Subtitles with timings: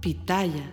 [0.00, 0.72] Pitaya.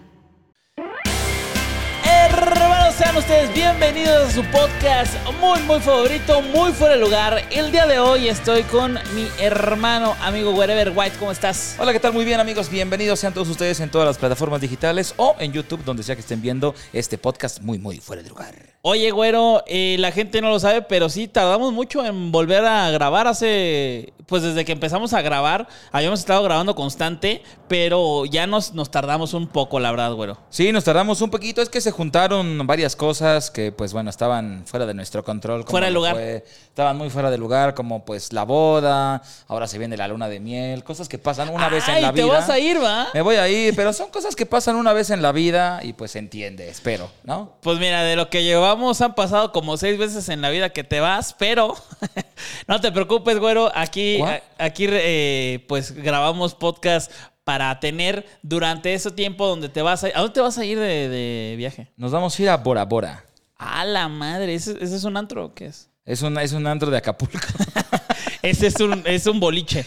[2.06, 7.44] Hermanos, sean ustedes bienvenidos a su podcast muy, muy favorito, muy fuera de lugar.
[7.52, 11.18] El día de hoy estoy con mi hermano, amigo Wherever White.
[11.20, 11.76] ¿Cómo estás?
[11.78, 12.14] Hola, ¿qué tal?
[12.14, 12.70] Muy bien, amigos.
[12.70, 16.22] Bienvenidos sean todos ustedes en todas las plataformas digitales o en YouTube, donde sea que
[16.22, 18.56] estén viendo este podcast muy, muy fuera de lugar.
[18.82, 22.90] Oye, güero, eh, la gente no lo sabe, pero sí tardamos mucho en volver a
[22.92, 24.14] grabar hace.
[24.28, 29.34] Pues desde que empezamos a grabar, habíamos estado grabando constante, pero ya nos, nos tardamos
[29.34, 30.38] un poco, la verdad, güero.
[30.50, 31.62] Sí, nos tardamos un poquito.
[31.62, 35.62] Es que se juntaron varias cosas que, pues bueno, estaban fuera de nuestro control.
[35.62, 36.14] como Fuera de lugar.
[36.16, 40.28] fue- estaban muy fuera de lugar, como pues la boda, ahora se viene la luna
[40.30, 42.34] de miel, cosas que pasan una vez en Ay, la te vida.
[42.34, 43.08] vas a ir, ¿va?
[43.14, 45.94] Me voy a ir, pero son cosas que pasan una vez en la vida y
[45.94, 47.54] pues se entiende, espero, ¿no?
[47.62, 50.84] Pues mira, de lo que llevamos han pasado como seis veces en la vida que
[50.84, 51.76] te vas, pero
[52.68, 53.72] no te preocupes, güero.
[53.74, 54.17] Aquí,
[54.58, 57.12] Aquí eh, pues grabamos podcast
[57.44, 60.80] para tener durante ese tiempo donde te vas a ¿A dónde te vas a ir
[60.80, 61.92] de, de viaje?
[61.96, 63.24] Nos vamos a ir a Bora Bora.
[63.56, 65.90] A la madre, ¿ese, ese es un antro o qué es?
[66.06, 67.38] Es un, es un antro de Acapulco.
[68.42, 69.86] Ese es un, es un boliche.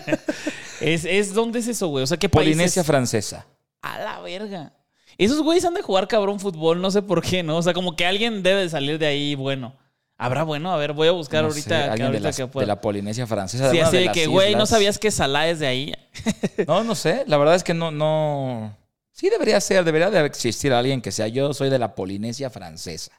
[0.80, 2.04] es, es, ¿Dónde es eso, güey?
[2.04, 2.86] O sea, ¿qué país Polinesia es?
[2.86, 3.46] francesa.
[3.80, 4.74] A la verga.
[5.16, 7.56] Esos güeyes han de jugar cabrón fútbol, no sé por qué, ¿no?
[7.56, 9.74] O sea, como que alguien debe de salir de ahí bueno.
[10.20, 10.72] ¿Habrá bueno?
[10.72, 12.66] A ver, voy a buscar No ahorita, sé, que, alguien de, ahorita las- que de
[12.66, 13.70] la Polinesia francesa.
[13.70, 15.94] Sí, así de que, güey, ¿no sabías que Salah es de ahí?
[16.66, 17.22] No, no sé.
[17.28, 18.76] La verdad es que no, no.
[19.12, 21.28] Sí debería ser, debería de existir alguien que sea.
[21.28, 23.12] Yo soy de la Polinesia francesa.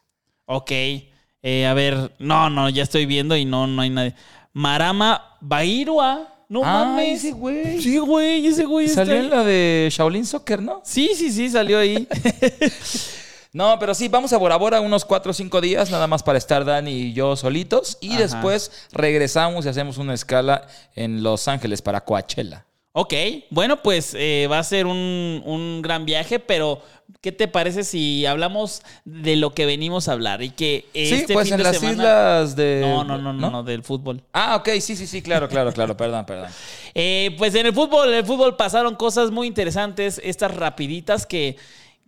[0.46, 0.72] ok.
[1.42, 4.14] Eh, a ver, no, no, ya estoy viendo y no, no hay nadie.
[4.52, 6.36] Marama Bairua.
[6.50, 7.20] No Ah, mames.
[7.24, 7.82] ese güey.
[7.82, 10.82] Sí, güey, ese güey Salió en la de Shaolin Soccer, ¿no?
[10.84, 12.08] Sí, sí, sí, salió ahí.
[13.52, 16.38] No, pero sí, vamos a Bora Bora unos 4 o 5 días, nada más para
[16.38, 17.98] estar Dani y yo solitos.
[18.00, 18.20] Y Ajá.
[18.22, 22.66] después regresamos y hacemos una escala en Los Ángeles para Coachella.
[22.92, 23.14] Ok,
[23.50, 26.82] bueno, pues eh, va a ser un, un gran viaje, pero
[27.22, 30.42] ¿qué te parece si hablamos de lo que venimos a hablar?
[30.44, 32.82] Y que este sí, pues fin en de las semana- islas de.
[32.82, 34.24] No, no, no, no, no, del fútbol.
[34.34, 36.50] Ah, ok, sí, sí, sí, claro, claro, claro, perdón, perdón.
[36.96, 41.56] Eh, pues en el fútbol, en el fútbol pasaron cosas muy interesantes, estas rapiditas que,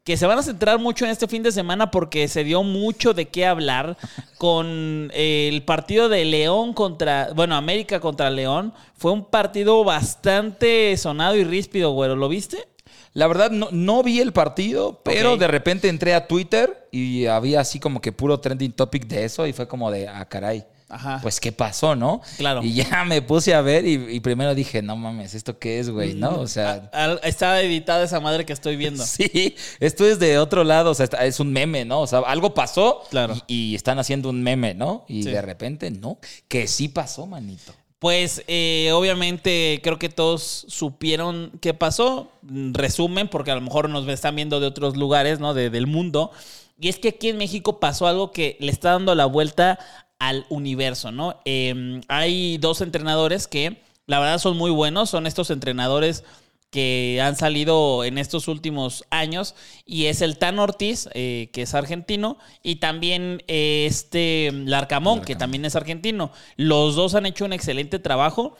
[0.04, 3.14] que se van a centrar mucho en este fin de semana porque se dio mucho
[3.14, 3.98] de qué hablar
[4.38, 8.74] con eh, el partido de León contra, bueno, América contra León.
[8.96, 12.16] Fue un partido bastante sonado y ríspido, güero.
[12.16, 12.68] ¿Lo viste?
[13.14, 17.60] La verdad, no, no vi el partido, pero de repente entré a Twitter y había
[17.60, 20.66] así como que puro trending topic de eso y fue como de, ah, caray.
[20.91, 21.19] Ajá.
[21.22, 22.22] Pues, ¿qué pasó, no?
[22.38, 22.62] Claro.
[22.63, 25.90] Y ya me puse a ver y, y primero dije, no mames, ¿esto qué es,
[25.90, 26.13] güey?
[26.16, 26.40] ¿No?
[26.40, 29.03] O sea, Al- Está editada esa madre que estoy viendo.
[29.06, 32.02] sí, esto es de otro lado, o sea, es un meme, ¿no?
[32.02, 33.35] O sea, algo pasó Claro.
[33.47, 35.06] y, y están haciendo un meme, ¿no?
[35.07, 35.31] Y Sí.
[35.31, 37.73] de repente, no, que sí pasó, manito.
[38.00, 42.31] Pues eh, obviamente creo que todos supieron qué pasó.
[42.41, 45.53] Mm, Resumen, porque a lo mejor nos están viendo de otros lugares, ¿no?
[45.53, 46.31] De- del mundo.
[46.79, 49.78] Y es que aquí en México pasó algo que le está dando la vuelta
[50.22, 51.42] al universo, ¿no?
[51.46, 55.09] Eh, hay dos entrenadores que la verdad son muy buenos.
[55.09, 56.24] Son estos entrenadores
[56.70, 61.73] que han salido en estos últimos años y es el Tan Ortiz, eh, que es
[61.73, 66.32] argentino, y también eh, este Larcamón, que también es argentino.
[66.56, 68.56] Los dos han hecho un excelente trabajo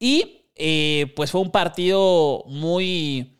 [0.00, 3.36] y eh, pues fue un partido muy,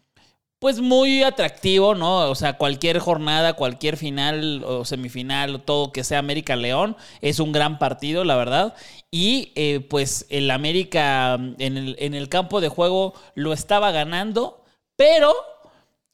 [0.62, 2.30] pues muy atractivo, ¿no?
[2.30, 7.50] O sea, cualquier jornada, cualquier final o semifinal, todo que sea América León, es un
[7.50, 8.76] gran partido, la verdad.
[9.10, 13.90] Y eh, pues el América mm, en el, en el campo de juego lo estaba
[13.90, 14.62] ganando,
[14.94, 15.34] pero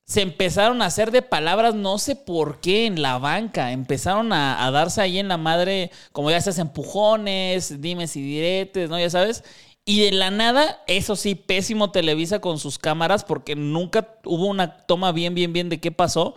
[0.08, 3.72] se empezaron a hacer de palabras, no sé por qué, en la banca.
[3.72, 8.98] Empezaron a, darse ahí en la madre, como ya seas empujones, dimes y diretes, ¿no?
[8.98, 9.44] Ya sabes.
[9.88, 14.76] Y de la nada, eso sí, pésimo Televisa con sus cámaras porque nunca hubo una
[14.84, 16.34] toma bien, bien, bien de qué pasó.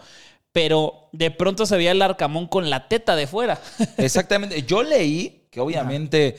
[0.54, 3.60] Pero de pronto se veía el arcamón con la teta de fuera.
[3.98, 4.64] Exactamente.
[4.64, 6.38] Yo leí que obviamente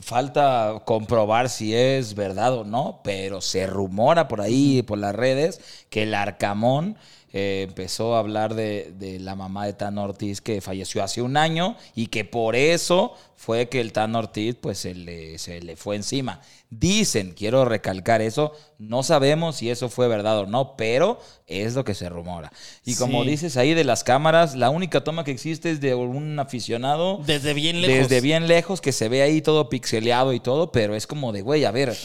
[0.00, 5.60] falta comprobar si es verdad o no, pero se rumora por ahí, por las redes,
[5.90, 6.96] que el Arcamón
[7.32, 11.36] eh, empezó a hablar de, de la mamá de Tan Ortiz que falleció hace un
[11.36, 15.76] año y que por eso fue que el Tan Ortiz pues se le, se le
[15.76, 16.40] fue encima.
[16.68, 21.84] Dicen, quiero recalcar eso, no sabemos si eso fue verdad o no, pero es lo
[21.84, 22.52] que se rumora.
[22.84, 23.30] Y como Sí.
[23.30, 27.54] dices ahí de las cámaras, la única toma que existe es de un aficionado Desde
[27.54, 28.08] bien lejos.
[28.08, 31.42] desde bien lejos, que se ve ahí todo pixeleado y todo, pero es como de,
[31.42, 31.96] güey, a ver,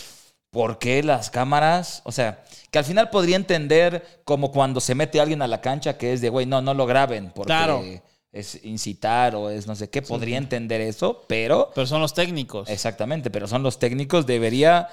[0.56, 2.02] ¿por qué las cámaras?
[2.06, 2.42] O sea,
[2.72, 6.22] que al final podría entender como cuando se mete alguien a la cancha que es
[6.22, 7.84] de, güey, no, no lo graben porque Claro.
[8.32, 11.72] es incitar o es no sé qué, podría entender eso, pero...
[11.76, 12.70] Pero son los técnicos.
[12.70, 14.88] Exactamente, pero son los técnicos, debería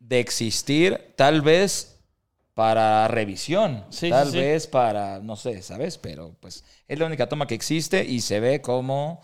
[0.00, 2.00] de existir tal vez
[2.54, 4.38] para revisión, Sí, tal sí.
[4.38, 5.98] vez para, no sé, ¿sabes?
[5.98, 9.20] Pero pues es la única toma que existe y se ve como,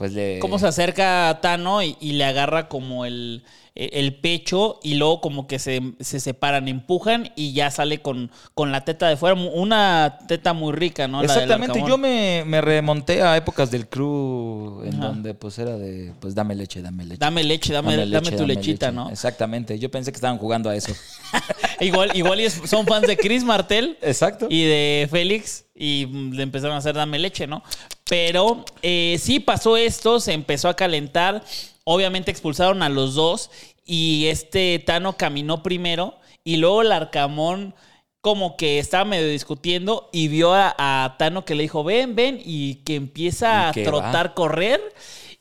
[0.00, 0.38] pues le...
[0.38, 3.44] Cómo se acerca a Tano y, y le agarra como el,
[3.74, 8.72] el pecho y luego como que se, se separan, empujan y ya sale con, con
[8.72, 9.34] la teta de fuera.
[9.34, 11.22] Una teta muy rica, ¿no?
[11.22, 15.08] La del Exactamente, yo me, me remonté a épocas del crew en Ajá.
[15.08, 17.18] donde pues era de, pues dame leche, dame leche.
[17.18, 18.96] Dame leche, dame, dame, leche, tu lechita, leche.
[18.96, 19.10] ¿no?
[19.10, 20.94] Exactamente, yo pensé que estaban jugando a eso.
[21.80, 24.46] igual igual son fans de Chris Martel Exacto.
[24.48, 27.62] y de Félix y le empezaron a hacer dame leche, ¿no?
[28.10, 31.44] Pero eh, sí pasó esto, se empezó a calentar,
[31.84, 33.52] obviamente expulsaron a los dos
[33.86, 37.72] y este Tano caminó primero y luego el Arcamón
[38.20, 42.40] como que estaba medio discutiendo y vio a, a Tano que le dijo, ven, ven,
[42.44, 44.80] y que empieza Y a trotar, correr.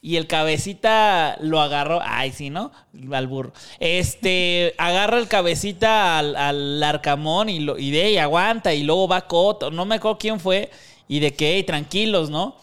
[0.02, 2.00] Y el cabecita lo agarró.
[2.02, 2.72] Ay, sí, ¿no?
[3.12, 3.52] Al burro.
[3.80, 8.74] Este, agarra el cabecita al, al arcamón y, lo, y de ahí aguanta.
[8.74, 9.72] Y luego va Coto.
[9.72, 10.70] No me acuerdo quién fue.
[11.10, 12.56] Y de que, hey, tranquilos, ¿no?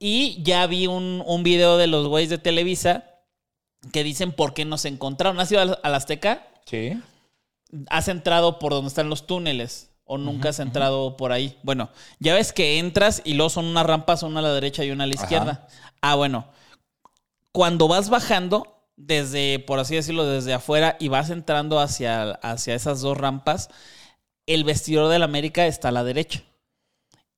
[0.00, 3.04] Y ya vi un, un video de los güeyes de Televisa
[3.92, 5.38] que dicen por qué nos encontraron.
[5.38, 6.48] ¿Has ido al, Azteca?
[6.64, 6.98] Sí.
[7.90, 11.58] has entrado por donde están los túneles o nunca has entrado por ahí.
[11.62, 14.90] Bueno, ya ves que entras y luego son unas rampas, una a la derecha y
[14.90, 15.24] una a la Ajá.
[15.24, 15.68] izquierda.
[16.00, 16.46] Ah, bueno.
[17.52, 23.00] Cuando vas bajando desde, por así decirlo, desde afuera y vas entrando hacia, hacia esas
[23.00, 23.68] dos rampas,
[24.46, 26.42] el vestidor del América está a la derecha.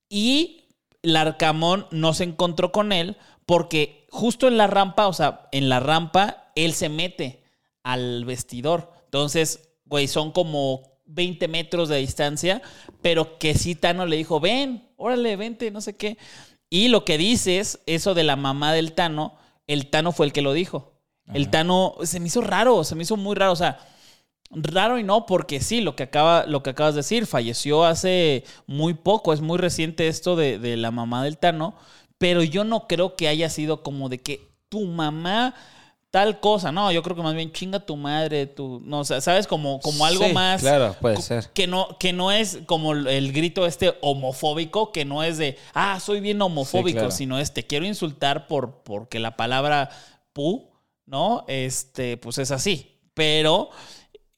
[0.08, 0.64] Y
[1.02, 5.80] Larcamón no se encontró con él porque justo en la rampa, o sea, en la
[5.80, 7.42] rampa, él se mete
[7.82, 8.92] al vestidor.
[9.04, 12.62] Entonces, güey, son como 20 metros de distancia,
[13.02, 16.18] pero que sí Tano le dijo, ven, órale, vente, no sé qué.
[16.68, 19.36] Y lo que dices, eso de la mamá del Tano,
[19.66, 20.94] el Tano fue el que lo dijo.
[21.32, 23.80] El Tano se me hizo raro, se me hizo muy raro, o sea,
[24.50, 28.44] Raro y no, porque sí, lo que, acaba, lo que acabas de decir, falleció hace
[28.66, 31.74] muy poco, es muy reciente esto de, de la mamá del Tano,
[32.18, 35.54] pero yo no creo que haya sido como de que tu mamá
[36.16, 39.20] tal cosa, no, yo creo que más bien chinga tu madre, tu, no, o sea,
[39.20, 40.62] sabes, como, como algo Sí, más...
[40.62, 41.50] claro, puede ser.
[41.52, 46.00] Que no, que no es como el grito este homofóbico, que no es de, ah,
[46.00, 47.10] soy bien homofóbico, claro.
[47.10, 49.90] sino es, te quiero insultar por, porque la palabra
[50.32, 50.70] pu,
[51.04, 51.44] ¿no?
[51.48, 53.68] Este, pues es así, pero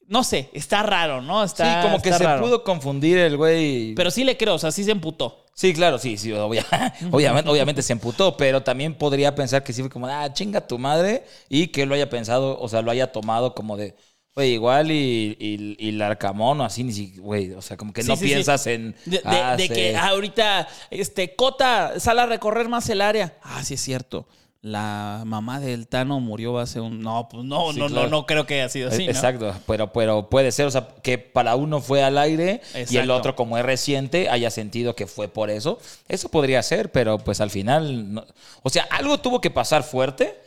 [0.09, 1.43] no sé, está raro, ¿no?
[1.43, 2.41] Está, sí, como que se raro.
[2.43, 3.93] pudo confundir el güey.
[3.95, 5.45] Pero sí le creo, o sea, sí se emputó.
[5.53, 6.65] Sí, claro, sí, sí, obvia-
[7.11, 10.77] obviamente, obviamente se emputó, pero también podría pensar que sí fue como, ah, chinga tu
[10.77, 13.95] madre, y que lo haya pensado, o sea, lo haya tomado como de,
[14.35, 18.03] güey, igual y, y, y el arcamón o así, ni güey, o sea, como que
[18.03, 18.27] Sí, no sí, sí.
[18.33, 18.95] piensas en...
[19.05, 19.73] De, de- ah, de sí.
[19.73, 23.37] que ahorita, este, Cota, sale a recorrer más el área.
[23.43, 24.27] Ah, sí es cierto.
[24.61, 27.01] La mamá del Tano murió hace un...
[27.01, 28.03] No, pues no, Sí, no, claro.
[28.03, 29.11] no, no creo que haya sido así, ¿no?
[29.11, 33.09] Exacto, pero, pero puede ser, o sea, que para uno fue al aire y el
[33.09, 35.79] otro, como es reciente, haya sentido que fue por eso.
[36.09, 38.25] Eso podría ser, pero pues al final, no-
[38.61, 40.37] o sea, algo tuvo que pasar fuerte,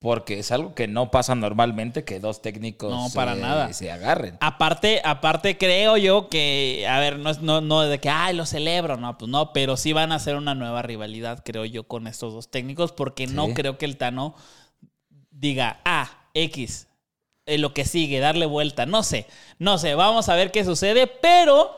[0.00, 3.72] porque es algo que no pasa normalmente que dos técnicos No, para se- nada.
[3.72, 4.36] se agarren.
[4.40, 8.46] Aparte, aparte creo yo que, a ver, no es no, no de que, ay, lo
[8.46, 12.06] celebro, no, pues no, pero sí van a hacer una nueva rivalidad, creo yo, con
[12.06, 14.34] estos dos técnicos, porque no creo que el Tano
[15.30, 16.86] diga, ah, X,
[17.46, 19.26] eh, lo que sigue, darle vuelta, no sé,
[19.58, 21.76] no sé, vamos a ver qué sucede, pero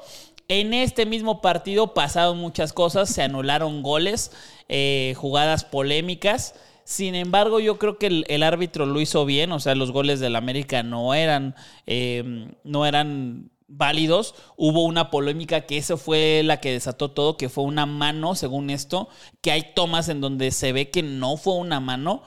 [0.49, 4.33] en este mismo partido pasaron muchas cosas, se anularon goles,
[4.69, 6.55] eh, jugadas polémicas.
[6.85, 10.19] Sin embargo, yo creo que el, el árbitro lo hizo bien, o sea, los goles
[10.21, 11.55] del América no eran,
[11.87, 14.35] eh, no eran válidos.
[14.57, 18.71] Hubo una polémica que eso fue la que desató todo, que fue una mano, según
[18.71, 19.09] esto,
[19.41, 22.23] que hay tomas en donde se ve que no fue una mano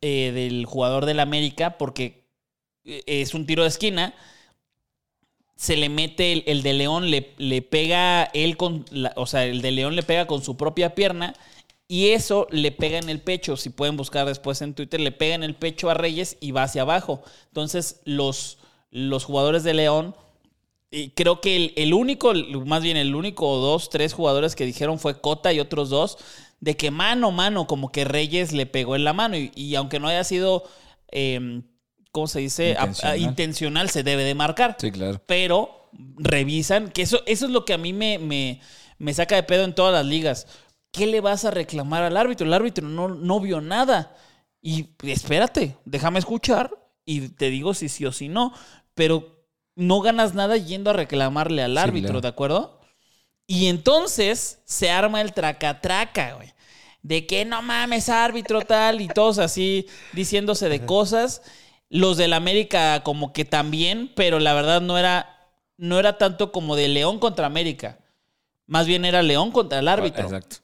[0.00, 2.28] eh, del jugador del América, porque
[2.84, 4.14] eh, es un tiro de esquina.
[5.56, 8.84] Se le mete el, el de León, le, le pega él con.
[8.90, 11.34] la- o sea, el de León le pega con su propia pierna.
[11.86, 13.56] Y eso le pega en el pecho.
[13.56, 16.62] Si pueden buscar después en Twitter, le pega en el pecho a Reyes y va
[16.62, 17.22] hacia abajo.
[17.48, 18.58] Entonces, los,
[18.90, 20.16] los jugadores de León.
[20.90, 22.32] Y creo que el, el único,
[22.64, 26.18] más bien el único o dos, tres jugadores que dijeron fue Cota y otros dos,
[26.60, 29.36] de que mano a mano, como que Reyes le pegó en la mano.
[29.36, 30.64] Y, y aunque no haya sido,
[31.10, 31.60] eh,
[32.12, 32.76] ¿cómo se dice?
[32.78, 33.18] A- a- Intencional.
[33.20, 34.76] intencional, se debe de marcar.
[34.80, 35.20] Sí, claro.
[35.26, 38.60] Pero revisan, que eso, eso es lo que a mí me, me,
[38.98, 40.46] me saca de pedo en todas las ligas.
[40.94, 42.46] ¿Qué le vas a reclamar al árbitro?
[42.46, 44.14] El árbitro no, no vio nada.
[44.62, 46.70] Y espérate, déjame escuchar
[47.04, 48.54] y te digo si sí o si no.
[48.94, 52.20] Pero no ganas nada yendo a reclamarle al Sí, árbitro, claro.
[52.20, 52.80] ¿de acuerdo?
[53.48, 56.54] Y entonces se arma el tracatraca, güey.
[57.02, 61.42] De que no mames, árbitro tal, y todos así diciéndose de cosas.
[61.90, 66.76] Los del América como que también, pero la verdad no era, no era tanto como
[66.76, 67.98] de León contra América.
[68.66, 70.24] Más bien era León contra el árbitro.
[70.24, 70.58] Exacto.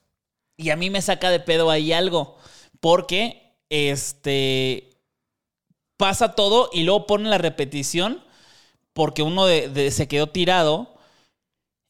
[0.61, 2.37] Y a mí me saca de pedo ahí algo.
[2.79, 4.89] Porque este
[5.97, 8.23] pasa todo y luego ponen la repetición.
[8.93, 10.93] Porque uno de, de- se quedó tirado.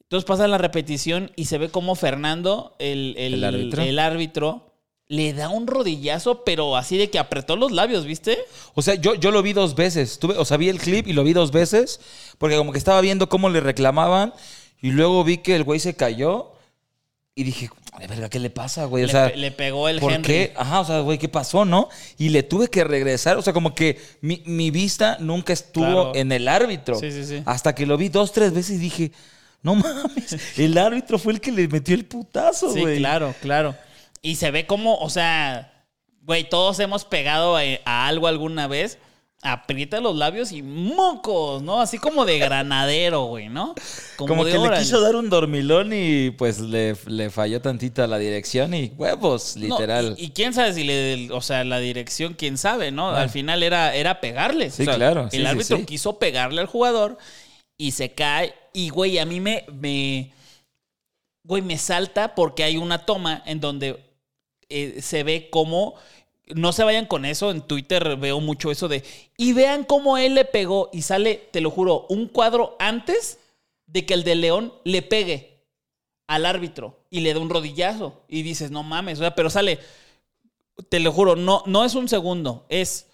[0.03, 3.81] Entonces pasa la repetición y se ve como Fernando, el, el- ¿El árbitro?
[3.83, 4.73] el árbitro,
[5.07, 8.37] le da un rodillazo, pero así de que apretó los labios, ¿viste?
[8.75, 10.19] O sea, yo, yo lo vi dos veces.
[10.19, 11.99] Tuve, o sea, vi el clip y lo vi dos veces.
[12.37, 14.33] Porque como que estaba viendo cómo le reclamaban.
[14.81, 16.51] Y luego vi que el güey se cayó.
[17.35, 17.69] Y dije,
[18.00, 19.03] de verga, ¿qué le pasa, güey?
[19.03, 20.27] O le, sea, le pegó el ¿por Henry.
[20.27, 20.53] qué?
[20.55, 21.89] Ajá, o sea, güey, ¿qué pasó, no?
[22.17, 23.38] Y le tuve que regresar.
[23.38, 26.12] O sea, como que mi, mi vista nunca estuvo Claro.
[26.15, 26.95] en el árbitro.
[26.95, 27.43] Sí, sí, sí.
[27.45, 29.12] Hasta que lo vi dos, tres veces y dije,
[29.62, 32.98] no mames, el árbitro fue el que le metió el putazo, Sí, güey.
[32.98, 33.75] claro, claro.
[34.21, 35.71] Y se ve como, o sea,
[36.24, 38.98] güey, todos hemos pegado a, a algo alguna vez.
[39.43, 41.81] Aprieta los labios y mocos, ¿no?
[41.81, 43.74] Así como de granadero, güey, ¿no?
[44.15, 48.07] Como, de que le quiso dar un dormilón y pues le, le falló tantito a
[48.07, 50.13] la dirección y huevos, No, literal.
[50.19, 53.10] y, y quién sabe si le, o sea, la dirección, quién sabe, ¿no?
[53.10, 53.21] Ah.
[53.21, 54.69] Al final era, era pegarle.
[54.69, 55.86] Sí, O sea, claro, sí, el sí, árbitro sí.
[55.86, 57.17] quiso pegarle al jugador
[57.77, 58.53] y se cae.
[58.74, 60.31] Y, güey, a mí me, me.
[61.43, 64.00] Güey, me salta porque hay una toma en donde
[64.69, 65.95] eh, se ve cómo.
[66.48, 67.51] No se vayan con eso.
[67.51, 69.03] En Twitter veo mucho eso de.
[69.38, 70.89] Y vean cómo él le pegó.
[70.91, 73.39] Y sale, te lo juro, un cuadro antes
[73.88, 75.51] de que el de León le pegue
[76.27, 78.24] al árbitro y le da un rodillazo.
[78.27, 79.79] Y dices, no mames, o sea, pero sale,
[80.89, 83.07] te lo juro, no, no es un segundo, es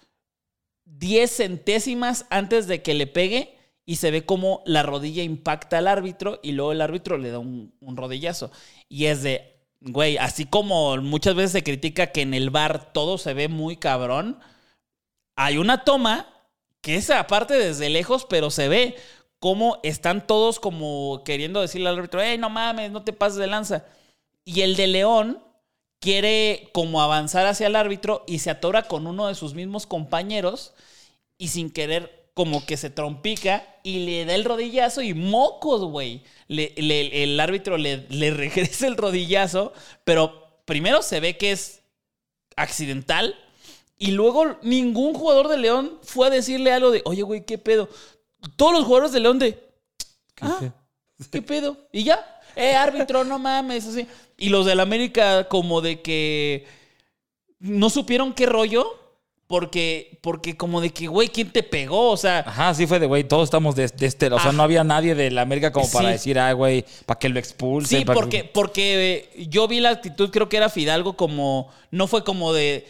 [0.84, 5.88] 10 centésimas antes de que le pegue y se ve como la rodilla impacta al
[5.88, 8.52] árbitro y luego el árbitro le da un, un rodillazo.
[8.88, 13.18] Y es de, güey, así como muchas veces se critica que en el bar todo
[13.18, 14.40] se ve muy cabrón,
[15.36, 16.26] hay una toma
[16.80, 18.96] que es aparte desde lejos, pero se ve
[19.38, 23.46] cómo están todos como queriendo decirle al árbitro, hey, no mames, no te pases de
[23.46, 23.84] lanza.
[24.44, 25.42] Y el de León
[26.00, 30.74] quiere como avanzar hacia el árbitro y se atora con uno de sus mismos compañeros
[31.38, 36.22] y sin querer como que se trompica y le da el rodillazo y mocos, güey.
[36.46, 39.72] Le- le- el árbitro le, le regresa el rodillazo,
[40.04, 41.82] pero primero se ve que es
[42.54, 43.34] accidental
[43.98, 47.88] y luego ningún jugador de León fue a decirle algo de, oye, güey, ¿qué pedo?
[48.54, 49.58] Todos los jugadores de León de,
[50.40, 50.60] ah,
[51.32, 51.76] ¿qué pedo?
[51.90, 54.06] Y ya, eh, árbitro, no mames, así.
[54.36, 56.66] Y los del América como de que
[57.58, 59.07] no supieron qué rollo,
[59.48, 62.10] porque, porque como de que, güey, ¿quién te pegó?
[62.10, 64.26] O sea, Ajá, sí fue de, güey, todos estamos de, de este...
[64.26, 64.52] O sea, Ah.
[64.52, 66.12] no había nadie de la América como para Sí.
[66.12, 68.00] decir, ah, güey, para que lo expulsen.
[68.00, 72.06] Sí, para- porque, porque eh, yo vi la actitud, creo que era Fidalgo como, no
[72.06, 72.86] fue como de,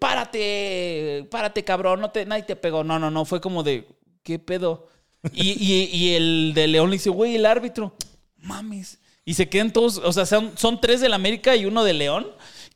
[0.00, 3.86] párate, párate cabrón, no te, nadie te pegó, no, no, no, fue como de,
[4.22, 4.88] ¿qué pedo?
[5.32, 7.94] Y, y- y el de León le dice, güey, el árbitro,
[8.38, 8.98] mames.
[9.24, 12.26] Y se quedan todos, o sea, son, son tres del América y uno de León,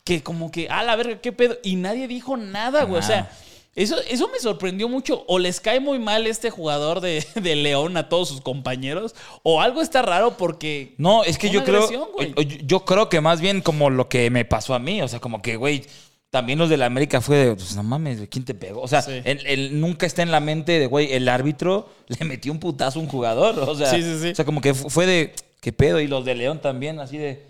[0.06, 1.58] que como que, a la verga, ¿qué pedo?
[1.62, 3.30] Y nadie dijo nada, güey, o sea...
[3.74, 5.26] Eso, eso me sorprendió mucho.
[5.28, 9.60] O les cae muy mal este jugador de, de León a todos sus compañeros, o
[9.60, 13.20] algo está raro porque No, es que yo creo, agresión, o- yo, yo creo que
[13.20, 15.84] más bien como lo que me pasó a mí, o sea, como que, güey,
[16.30, 18.80] también los de la América fue de, pues no mames, ¿quién te pegó?
[18.80, 19.20] O sea, Sí.
[19.24, 22.98] él, él nunca está en la mente de, güey, el árbitro le metió un putazo
[22.98, 24.28] a un jugador, o sea, Sí, sí, sí.
[24.30, 26.00] o sea, como que fu- fue de, ¿qué pedo?
[26.00, 27.44] Y los de León también, así de,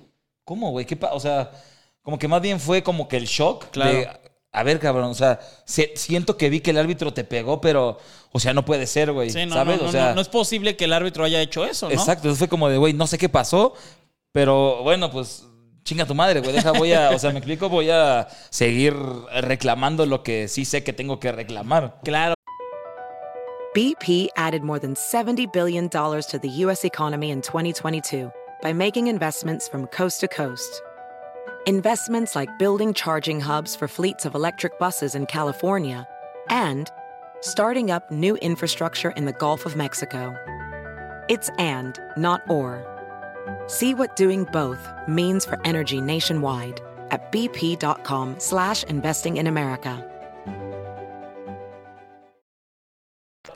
[0.44, 0.86] ¿cómo, güey?
[0.86, 1.52] ¿Qué pa-?" O sea,
[2.06, 3.90] como que más bien fue como que el shock Claro.
[3.90, 4.08] de,
[4.52, 7.98] a ver, cabrón, o sea, se- siento que vi que el árbitro te pegó, pero,
[8.30, 9.78] o sea, no puede ser, güey, Sí, no, ¿sabes?
[9.78, 11.92] no, no, o sea, no, no es posible que el árbitro haya hecho eso, ¿no?
[11.92, 13.74] Exacto, entonces fue como de, güey, no sé qué pasó,
[14.32, 15.44] pero bueno, pues
[15.82, 18.94] chinga tu madre, güey, deja, voy a, o sea, me explico, voy a seguir
[19.42, 21.98] reclamando lo que sí sé que tengo que reclamar.
[22.04, 22.34] Claro.
[23.74, 26.82] BP added more than $70 billion to the U.S.
[26.86, 28.30] economy in 2022
[28.62, 30.80] by making investments from coast to coast.
[31.68, 36.06] Investments like building charging hubs for fleets of electric buses in California
[36.48, 36.88] and
[37.40, 40.32] starting up new infrastructure in the Gulf of Mexico.
[41.28, 42.84] It's and, not or.
[43.66, 46.80] See what doing both means for energy nationwide
[47.10, 50.04] at bp.com slash investing in America.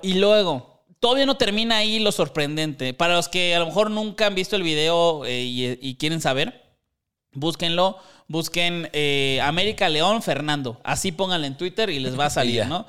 [0.03, 2.93] Y luego, todavía no termina ahí lo sorprendente.
[2.93, 6.21] Para los que a lo mejor nunca han visto el video eh, y, y quieren
[6.21, 6.70] saber,
[7.33, 7.99] búsquenlo.
[8.29, 10.81] Busquen eh, América León Fernando.
[10.85, 12.87] Así pónganlo en Twitter y les va a salir, ¿no?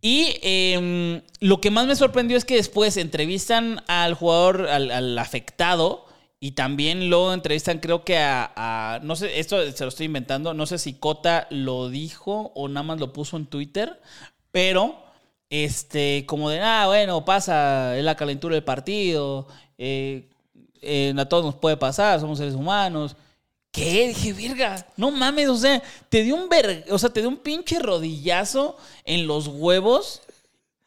[0.00, 5.18] Y em, lo que más me sorprendió es que después entrevistan al jugador, al, al
[5.18, 6.06] afectado,
[6.38, 10.54] y también lo entrevistan, creo que a, a, No sé, esto se lo estoy inventando.
[10.54, 14.00] No sé si Cota lo dijo o nada más lo puso en Twitter.
[14.52, 15.02] Pero,
[15.50, 19.48] este, como de, ah, bueno, pasa, es la calentura del partido.
[19.78, 20.28] Eh,
[20.82, 23.16] eh, a todos nos puede pasar, somos seres humanos.
[23.76, 24.08] ¿Qué?
[24.08, 27.36] Dije, verga, no mames, o sea, te dio un ver, o sea, te dio un
[27.36, 30.22] pinche rodillazo en los huevos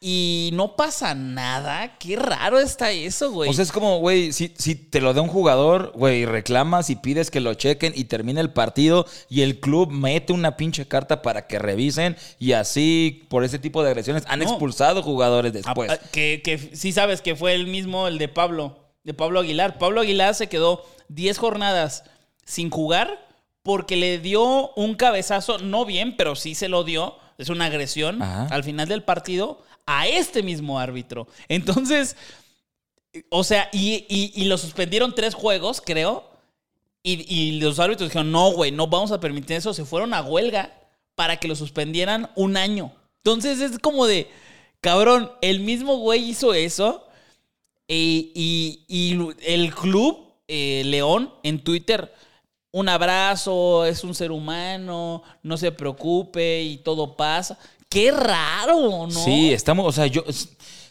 [0.01, 1.97] y no pasa nada.
[1.99, 3.49] Qué raro está eso, güey.
[3.49, 6.95] O sea, es como, güey, si, si te lo da un jugador, güey, reclamas y
[6.95, 11.21] pides que lo chequen y termina el partido y el club mete una pinche carta
[11.21, 14.45] para que revisen y así, por ese tipo de agresiones, han No.
[14.45, 15.91] expulsado jugadores después.
[15.91, 19.77] Ah, que, que sí sabes que fue el mismo, el de Pablo, de Pablo Aguilar.
[19.77, 22.03] Pablo Aguilar se quedó 10 jornadas
[22.45, 23.27] sin jugar
[23.63, 27.15] porque le dio un cabezazo, no bien, pero sí se lo dio.
[27.37, 28.47] Es una agresión Ajá.
[28.53, 31.27] al final del partido a este mismo árbitro.
[31.47, 32.15] Entonces,
[33.29, 36.29] o sea, y, y- y lo suspendieron tres juegos, creo.
[37.01, 39.73] Y, y los árbitros dijeron, no, güey, no vamos a permitir eso.
[39.73, 40.73] Se fueron a huelga
[41.15, 42.91] para que lo suspendieran un año.
[43.17, 44.29] Entonces es como de,
[44.81, 47.07] cabrón, el mismo güey hizo eso.
[47.87, 52.13] Y, y- y el club eh, León en Twitter,
[52.71, 57.57] un abrazo, es un ser humano, no se preocupe y todo pasa.
[57.89, 59.11] Qué raro, ¿no?
[59.11, 60.23] Sí, estamos, o sea, yo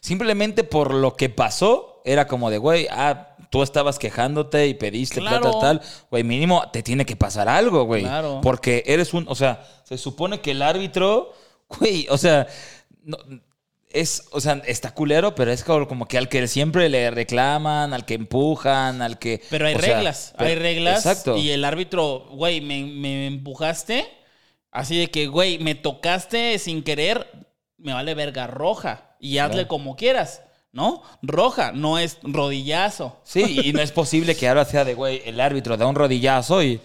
[0.00, 5.20] simplemente por lo que pasó, era como de, güey, ah, tú estabas quejándote y pediste
[5.20, 5.40] Claro.
[5.42, 8.02] plata tal, güey, mínimo te tiene que pasar algo, güey.
[8.02, 8.40] Claro.
[8.42, 11.32] Porque eres un, o sea, se supone que el árbitro,
[11.68, 12.46] güey, o sea,
[13.04, 13.18] no-
[13.90, 18.04] es, o sea, está culero, pero es como, que al que siempre le reclaman, al
[18.04, 19.42] que empujan, al que...
[19.50, 21.06] Pero hay sea, reglas, hay reglas.
[21.06, 21.36] Exacto.
[21.36, 24.06] Y el árbitro, güey, me, me empujaste.
[24.70, 27.26] Así de que, güey, me tocaste sin querer,
[27.78, 29.16] me vale verga roja.
[29.20, 29.68] Y hazle Claro.
[29.68, 31.02] como quieras, ¿no?
[31.22, 33.20] Roja, no es rodillazo.
[33.24, 36.62] Sí, y no es posible que ahora sea de, güey, el árbitro da un rodillazo
[36.62, 36.80] y...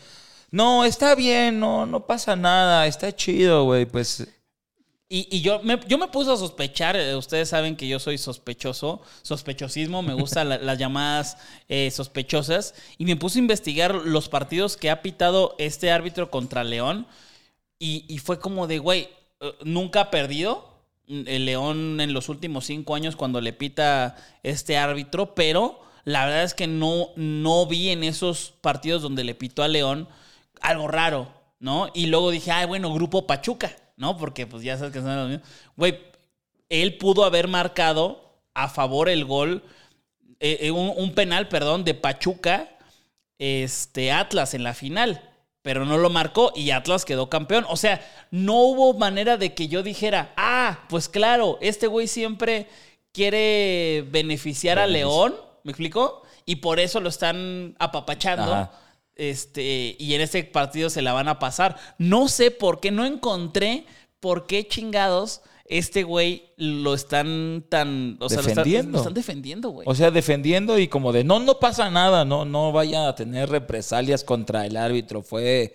[0.49, 4.27] No, está bien, no, no pasa nada, está chido, güey, pues...
[5.15, 8.17] Y, y yo, me, yo me puse a sospechar, eh, ustedes saben que yo soy
[8.17, 11.37] sospechoso, sospechosismo, me gustan la- las llamadas
[11.69, 16.63] eh, sospechosas, y me puse a investigar los partidos que ha pitado este árbitro contra
[16.63, 17.05] León,
[17.77, 19.07] y, y fue como de, güey,
[19.39, 20.67] eh, nunca ha perdido
[21.07, 26.43] mm, León en los últimos cinco años cuando le pita este árbitro, pero la verdad
[26.43, 30.07] es que no, no vi en esos partidos donde le pitó a León
[30.59, 31.89] algo raro, ¿no?
[31.93, 34.17] Y luego dije, ay, bueno, Grupo Pachuca, ¿no?
[34.17, 35.47] Porque pues ya sabes que son los mismos.
[35.75, 35.99] Güey,
[36.69, 38.21] él pudo haber marcado
[38.53, 39.63] a favor el gol,
[40.39, 42.69] eh, eh, un, un penal, perdón, de Pachuca,
[43.37, 45.21] este, Atlas en la final,
[45.61, 47.65] pero no lo marcó y Atlas quedó campeón.
[47.69, 48.01] O sea,
[48.31, 52.67] no hubo manera de que yo dijera, ah, pues claro, este güey siempre
[53.11, 56.23] quiere beneficiar a León, ¿me explico?
[56.45, 58.53] Y por eso lo están apapachando.
[58.53, 58.82] Ajá.
[59.15, 61.77] Este, y en este partido se la van a pasar.
[61.97, 63.85] No sé por qué, no encontré
[64.19, 68.17] por qué chingados este güey lo están tan.
[68.19, 68.91] O sea, lo están- Defendiendo.
[68.91, 69.87] lo están defendiendo, güey.
[69.87, 73.49] O sea, defendiendo y como de, no, no pasa nada, no, no vaya a tener
[73.49, 75.21] represalias contra el árbitro.
[75.21, 75.73] Fue,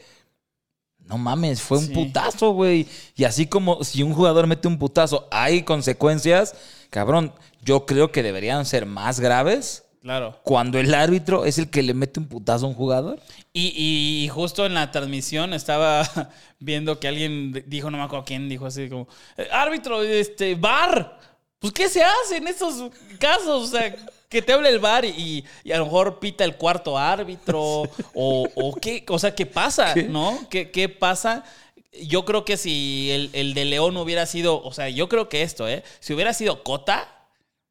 [0.99, 1.95] no mames, fue un Sí.
[1.95, 2.87] putazo, güey.
[3.17, 6.55] Y así como si un jugador mete un putazo, hay consecuencias,
[6.91, 7.33] cabrón,
[7.65, 10.39] yo creo que deberían ser más graves claro.
[10.43, 13.21] cuando el árbitro es el que le mete un putazo a un jugador.
[13.53, 16.09] Y, justo en la transmisión estaba
[16.61, 21.19] viendo que alguien dijo, no me acuerdo quién, dijo así como, "Eh, árbitro, este, bar.
[21.59, 23.65] Pues, ¿qué se hace en estos casos?
[23.65, 23.95] O sea,
[24.29, 27.61] que te hable el bar y, y a lo mejor pita el cuarto árbitro
[28.15, 29.95] o, o qué, o sea, ¿qué pasa?
[29.95, 30.05] ¿Qué?
[30.05, 30.47] ¿No?
[30.51, 31.45] ¿Qué, qué pasa?
[32.03, 35.43] Yo creo que si el, el de León hubiera sido, o sea, yo creo que
[35.43, 35.83] esto, ¿eh?
[36.01, 37.18] Si hubiera sido Cota,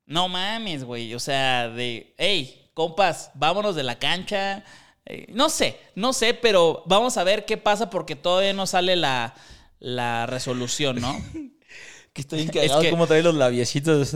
[0.08, 1.14] no mames, güey.
[1.14, 4.64] O sea, de, hey, compas, vámonos de la cancha.
[5.06, 8.96] Eh, no sé, no sé, pero vamos a ver qué pasa porque todavía no sale
[8.96, 9.36] la,
[9.80, 11.16] la resolución, ¿no?
[12.14, 14.10] Que estoy encagado que- cómo trae los labiecitos.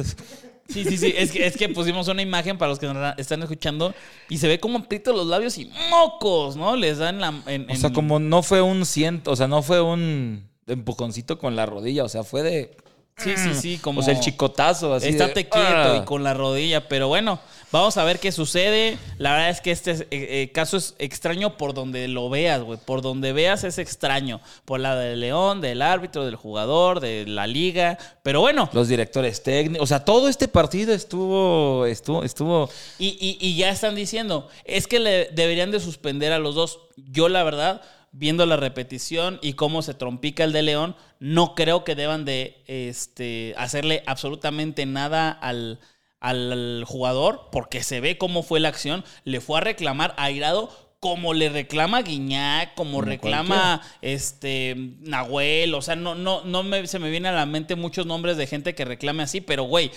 [0.68, 1.14] Sí, sí, sí.
[1.16, 3.94] Es que, es que pusimos una imagen para los que nos están escuchando
[4.28, 6.76] y se ve como aprieto los labios y mocos, ¿no?
[6.76, 7.44] Les dan la.
[7.46, 11.56] en- O sea, como no fue un ciento, o sea, no fue un empujoncito con
[11.56, 12.76] la rodilla, o sea, fue de.
[13.18, 13.78] Sí, sí, sí.
[13.78, 14.00] Como.
[14.00, 15.06] O sea, el chicotazo, así.
[15.06, 16.00] de- Estate quieto ¡Ah!
[16.02, 16.88] y con la rodilla.
[16.88, 17.40] Pero bueno,
[17.72, 18.98] vamos a ver qué sucede.
[19.20, 22.80] La verdad es que este eh, eh, caso es extraño por donde lo veas, güey.
[22.84, 24.42] Por donde veas es extraño.
[24.66, 28.00] Por la del León, del árbitro, del jugador, de la liga.
[28.24, 29.84] Pero bueno, Los directores técnicos.
[29.84, 31.86] O sea, todo este partido estuvo.
[31.86, 32.24] Estuvo.
[32.24, 36.56] estuvo Y, y- y ya están diciendo, es que le deberían de suspender a los
[36.56, 36.80] dos.
[36.96, 41.84] Yo, la verdad, viendo la repetición y cómo se trompica el de León, no creo
[41.84, 45.80] que deban de este, hacerle absolutamente nada al,
[46.20, 49.04] al jugador, porque se ve cómo fue la acción.
[49.24, 50.70] Le fue a reclamar airado
[51.00, 56.86] como le reclama Guiñac, como, Como reclama este Nahuel, o sea, no, no, no me,
[56.86, 59.90] se me vienen a la mente muchos nombres de gente que reclame así, pero güey,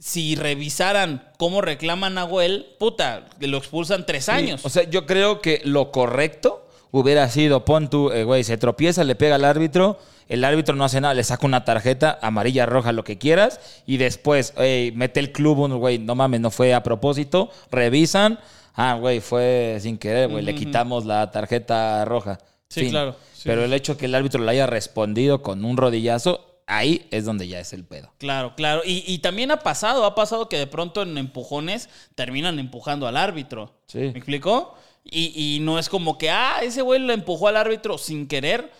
[0.00, 4.64] si revisaran cómo reclama Nahuel, puta, lo expulsan tres años.
[4.64, 9.04] O sea, yo creo que lo correcto hubiera sido, pon tú, eh, güey, se tropieza,
[9.04, 12.92] le pega al árbitro, el árbitro no hace nada, le saca una tarjeta, amarilla, roja,
[12.92, 16.74] lo que quieras, y después, ey, mete el club, uno, güey, no mames, no fue
[16.74, 18.38] a propósito, revisan,
[18.74, 22.38] ah, güey, fue sin querer, güey, le quitamos la tarjeta roja.
[22.68, 23.14] Sí, claro.
[23.32, 23.42] Sí.
[23.44, 27.46] Pero el hecho que el árbitro le haya respondido con un rodillazo, ahí es donde
[27.46, 28.10] ya es el pedo.
[28.18, 28.82] Claro, claro.
[28.84, 33.16] Y, y también ha pasado, ha pasado que de pronto en empujones terminan empujando al
[33.16, 33.72] árbitro.
[33.86, 33.98] Sí.
[33.98, 34.76] ¿Me explicó?
[35.08, 38.72] Y, y no es como que, ah, ese güey le empujó al árbitro sin querer.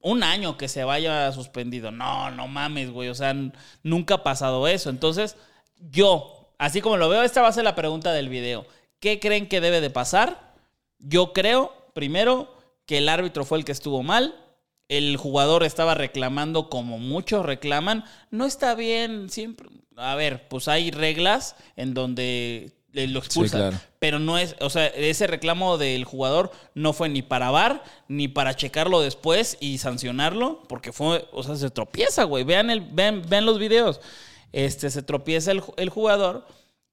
[0.00, 1.90] Un año que se vaya suspendido.
[1.90, 3.08] No, no mames, güey.
[3.08, 3.34] O sea,
[3.82, 4.90] nunca ha pasado eso.
[4.90, 5.36] Entonces,
[5.90, 8.66] yo, así como lo veo, esta va a ser la pregunta del video.
[9.00, 10.54] ¿Qué creen que debe de pasar?
[10.98, 14.34] Yo creo, primero, que el árbitro fue el que estuvo mal.
[14.88, 18.04] El jugador estaba reclamando como muchos reclaman.
[18.30, 19.68] No está bien siempre.
[19.96, 23.60] A ver, pues hay reglas en donde lo expulsan.
[23.60, 23.80] claro.
[23.98, 28.28] Pero no es, o sea, ese reclamo del jugador no fue ni para VAR, ni
[28.28, 32.44] para checarlo después y sancionarlo, porque fue, o sea, se tropieza, güey.
[32.44, 34.00] Vean, el, vean, vean los videos.
[34.52, 36.46] Este, se tropieza el, el jugador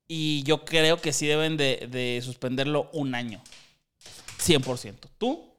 [0.07, 3.41] y yo creo que sí deben de, de suspenderlo un año.
[4.39, 4.95] 100%.
[5.17, 5.49] ¿Tú?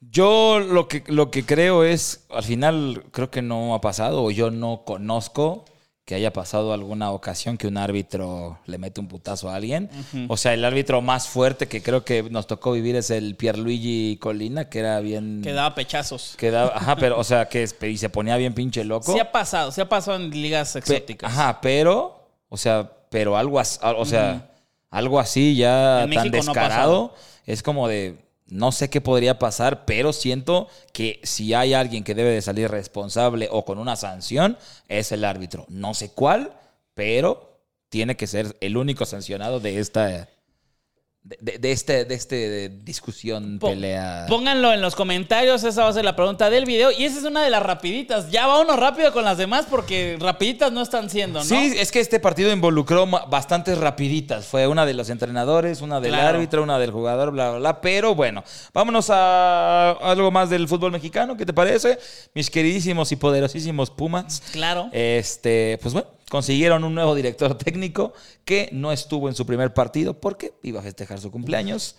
[0.00, 4.30] Yo lo que, lo que creo es, al final creo que no ha pasado, o
[4.30, 5.64] yo no conozco
[6.06, 9.90] que haya pasado alguna ocasión que un árbitro le mete un putazo a alguien.
[10.28, 14.16] O sea, el árbitro más fuerte que creo que nos tocó vivir es el Pierluigi
[14.20, 15.40] Colina, que era bien...
[15.42, 16.34] Que daba pechazos.
[16.38, 19.12] que daba- ajá, pero, o sea, que y se ponía bien pinche loco.
[19.12, 21.32] Sí ha pasado, sí ha pasado en ligas Pe- exóticas.
[21.32, 24.48] Ajá, pero, o sea, pero algo, as- o sea,
[24.90, 27.14] algo así ya En tan México no ha descarado,
[27.46, 28.14] es como de,
[28.48, 32.70] no sé qué podría pasar, pero siento que si hay alguien que debe de salir
[32.70, 34.56] responsable o con una sanción,
[34.88, 35.64] es el árbitro.
[35.68, 36.52] No sé cuál,
[36.94, 40.28] pero tiene que ser el único sancionado de esta,
[41.28, 44.26] de, de- de este, de este discusión, pelea.
[44.28, 46.92] Pónganlo en los comentarios, esa va a ser la pregunta del video.
[46.92, 48.30] Y esa es una de las rapiditas.
[48.30, 51.44] Ya vámonos rápido con las demás porque rapiditas no están siendo, ¿no?
[51.44, 54.46] Sí, es que este partido involucró bastantes rapiditas.
[54.46, 56.36] Fue una de los entrenadores, una del Claro.
[56.36, 57.80] árbitro, una del jugador, bla, bla, bla.
[57.80, 61.36] Pero bueno, vámonos a algo más del fútbol mexicano.
[61.36, 61.98] ¿Qué te parece?
[62.34, 64.42] Mis queridísimos y poderosísimos Pumas.
[64.52, 64.88] Claro.
[64.92, 68.12] Este, pues bueno, consiguieron un nuevo director técnico
[68.44, 71.96] que no estuvo en su primer partido porque iba a festejar su cumpleaños.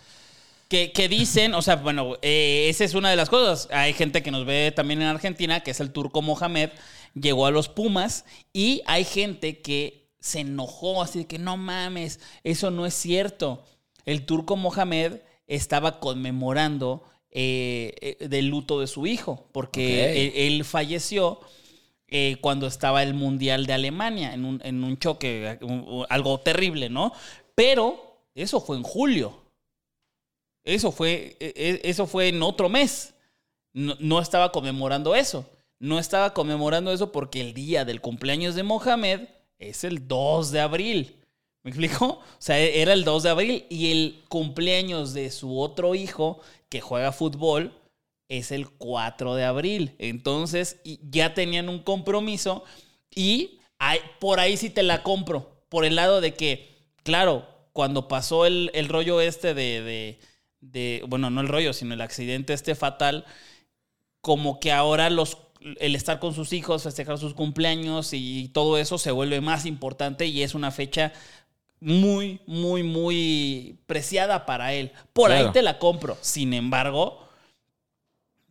[0.68, 3.68] Que, que dicen, o sea, bueno, eh, esa es una de las cosas.
[3.72, 6.70] Hay gente que nos ve también en Argentina, que es el turco Mohamed,
[7.14, 12.20] llegó a los Pumas y hay gente que se enojó, así de que no mames,
[12.44, 13.64] eso no es cierto.
[14.04, 21.40] El turco Mohamed estaba conmemorando eh, eh, del luto de su hijo, porque él falleció
[22.08, 25.58] eh, cuando estaba el Mundial de Alemania, en un, en un choque,
[26.08, 27.12] algo terrible, ¿no?
[27.54, 29.42] Pero eso fue en julio.
[30.64, 33.14] Eso fue, e- e- eso fue en otro mes.
[33.72, 35.46] No, no estaba conmemorando eso.
[35.78, 40.60] No estaba conmemorando eso porque el día del cumpleaños de Mohamed es el 2 de
[40.60, 41.16] abril.
[41.62, 42.06] ¿Me explico?
[42.06, 46.40] O sea, e- era el 2 de abril y el cumpleaños de su otro hijo
[46.68, 47.72] que juega fútbol
[48.28, 49.94] es el 4 de abril.
[49.98, 52.64] Entonces ya tenían un compromiso
[53.14, 55.62] y hay- por ahí sí te la compro.
[55.68, 60.18] Por el lado de que, claro, cuando pasó el, el rollo este de, de-
[60.60, 63.24] de- bueno, no el rollo, sino el accidente este fatal,
[64.20, 65.38] como que ahora los,
[65.80, 70.26] el estar con sus hijos, festejar sus cumpleaños y todo eso se vuelve más importante
[70.26, 71.12] y es una fecha
[71.80, 74.92] muy, muy, muy preciada para él.
[75.12, 76.18] Por ahí te la compro.
[76.20, 77.27] Sin embargo,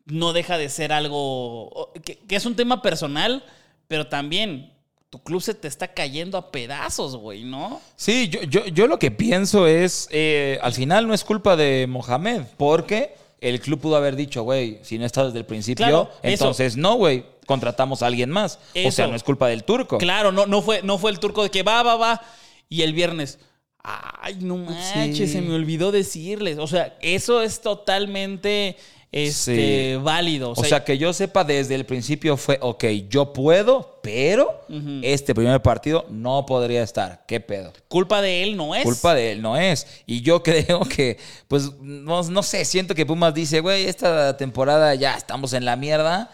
[0.07, 3.43] no deja de ser algo que, que es un tema personal,
[3.87, 4.73] pero también
[5.09, 7.79] tu club se te está cayendo a pedazos, güey, ¿no?
[7.95, 11.87] Sí, yo, yo, yo lo que pienso es, eh, al final no es culpa de
[11.87, 16.09] Mohamed, porque el club pudo haber dicho, güey, si no está desde el principio, Claro,
[16.23, 16.43] eso.
[16.45, 18.55] entonces no, güey, contratamos a alguien más.
[18.55, 19.07] O sea, Eso.
[19.07, 19.97] no es culpa del turco.
[19.97, 22.21] Claro, no, no, fue, no fue el turco de que va, va, va.
[22.67, 23.39] Y el viernes,
[23.81, 25.27] ay, no manches, Sí.
[25.27, 26.57] se me olvidó decirles.
[26.57, 28.75] O sea, eso es totalmente
[29.11, 29.99] este, Sí.
[30.03, 30.51] válido.
[30.51, 34.61] O sea, que yo sepa desde el principio fue, ok, yo puedo, pero
[35.01, 37.23] este primer partido no podría estar.
[37.27, 37.73] ¿Qué pedo?
[37.87, 38.83] culpa de él no es.
[38.83, 39.87] Culpa de él no es.
[40.05, 41.17] Y yo creo que,
[41.47, 45.75] pues, no, no sé, siento que Pumas dice, güey, esta temporada ya estamos en la
[45.75, 46.29] mierda.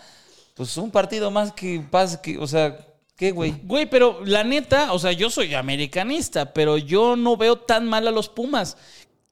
[0.55, 2.77] Pues un partido más que pasa, que, o sea,
[3.15, 3.55] ¿qué, güey?
[3.63, 8.07] Güey, pero la neta, o sea, yo soy americanista, pero yo no veo tan mal
[8.07, 8.77] a los Pumas.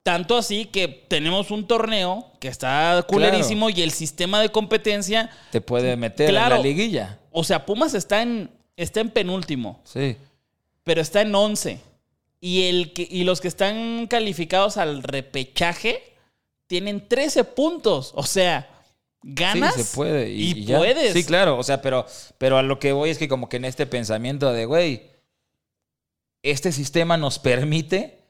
[0.02, 5.60] Tanto así que tenemos un torneo que está culerísimo y el sistema de competencia, Te
[5.60, 6.56] puede meter Claro.
[6.56, 7.18] en la liguilla.
[7.30, 9.80] o sea, Pumas está en, está en penúltimo.
[9.84, 10.16] Sí.
[10.82, 11.78] pero está en 11.
[12.40, 16.02] Y, el que, y los que están calificados al repechaje
[16.66, 18.10] tienen 13 puntos.
[18.16, 18.68] O sea,
[19.22, 20.30] ganas Sí, se puede.
[20.32, 21.12] Y, y, puedes.
[21.12, 21.56] Sí, claro.
[21.56, 22.04] O sea, pero,
[22.38, 25.02] pero a lo que voy es que como que en este pensamiento de, güey,
[26.42, 28.21] este sistema nos permite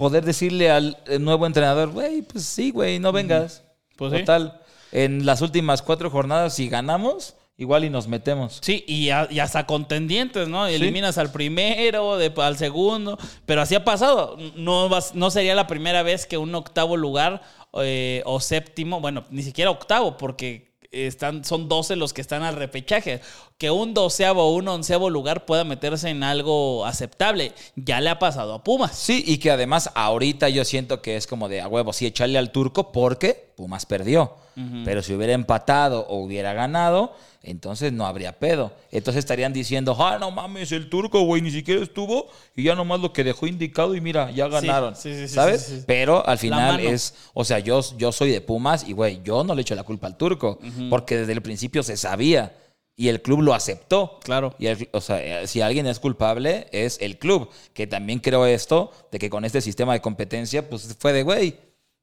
[0.00, 3.62] poder decirle al eh, nuevo entrenador, güey, pues sí, güey, no vengas.
[3.96, 4.20] Pues sí.
[4.20, 4.60] Total,
[4.92, 8.58] en las últimas cuatro jornadas, si ganamos, igual y nos metemos.
[8.62, 10.66] Sí, y, a- y hasta contendientes, ¿no?
[10.66, 14.38] Eliminas al primero, de- al segundo, pero así ha pasado.
[14.56, 17.42] No, vas- no sería la primera vez que un octavo lugar
[17.74, 22.56] eh, o séptimo, bueno, ni siquiera octavo, porque están, son 12 los que están al
[22.56, 23.20] repechaje.
[23.58, 27.52] Que un doceavo o un onceavo lugar pueda meterse en algo aceptable.
[27.76, 28.96] Ya le ha pasado a Pumas.
[28.96, 32.38] Sí, y que además ahorita yo siento que es como de a huevo, sí, echarle
[32.38, 34.36] al turco porque Pumas perdió.
[34.84, 38.72] Pero si hubiera empatado o hubiera ganado, entonces no habría pedo.
[38.90, 43.00] Entonces estarían diciendo, ah, no mames, el turco, güey, ni siquiera estuvo y ya nomás
[43.00, 44.96] lo que dejó indicado y mira, ya ganaron.
[44.96, 45.84] sí, sí, sí, ¿Sabes?
[45.86, 49.54] Pero al final es, o sea, yo, yo soy de Pumas y, güey, yo no
[49.54, 50.58] le echo la culpa al turco
[50.90, 52.54] porque desde el principio se sabía
[52.96, 54.18] y el club lo aceptó.
[54.22, 54.54] Claro.
[54.58, 57.48] Y el- o sea, eh, si alguien es culpable, es el club.
[57.72, 61.56] Que también creo esto, de que con este sistema de competencia, pues fue de, güey,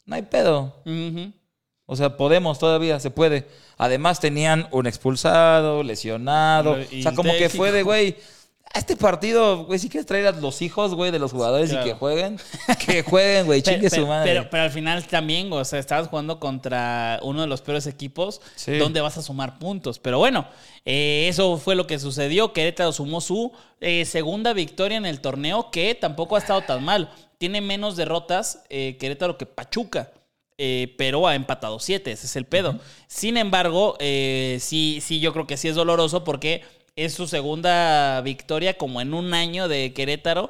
[0.05, 0.73] no hay pedo.
[0.85, 1.33] Ujú.
[1.87, 3.47] O sea, podemos todavía, se puede.
[3.77, 6.73] Además tenían un expulsado, lesionado.
[6.73, 8.17] O sea, como que fue de, güey,
[8.73, 11.85] a este partido, güey, si quieres traer a los hijos, güey, de los jugadores Claro.
[11.85, 12.37] y que jueguen,
[12.85, 14.29] que jueguen, güey, chingue pero- su madre.
[14.33, 18.41] pero- pero al final también, o sea, estabas jugando contra uno de los peores equipos
[18.55, 18.77] Sí.
[18.77, 19.99] donde vas a sumar puntos.
[19.99, 20.45] Pero bueno,
[20.83, 22.51] eh, eso fue lo que sucedió.
[22.51, 27.09] Querétaro sumó su eh, segunda victoria en el torneo, que tampoco ha estado tan mal.
[27.37, 30.11] Tiene menos derrotas eh, Querétaro que Pachuca.
[30.57, 32.79] Eh, pero ha empatado siete, ese es el pedo.
[33.07, 36.63] Sin embargo, eh, sí, sí, yo creo que sí es doloroso porque
[36.95, 40.49] es su segunda victoria como en un año de Querétaro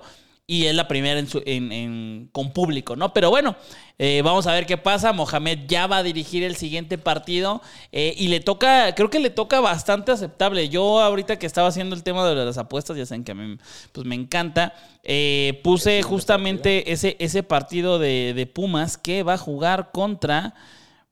[0.49, 3.12] y es la primera en su- en- en- con público, ¿no?
[3.13, 3.57] Pero bueno,
[3.99, 5.12] eh, vamos a ver qué pasa.
[5.12, 9.29] Mohamed ya va a dirigir el siguiente partido eh, y le toca, creo que le
[9.29, 10.69] toca bastante aceptable.
[10.69, 13.57] Yo ahorita que estaba haciendo el tema de las apuestas, ya saben que a mí
[13.91, 19.38] pues me encanta, eh, puse justamente ese, ese partido de, de Pumas que va a
[19.38, 20.53] jugar contra,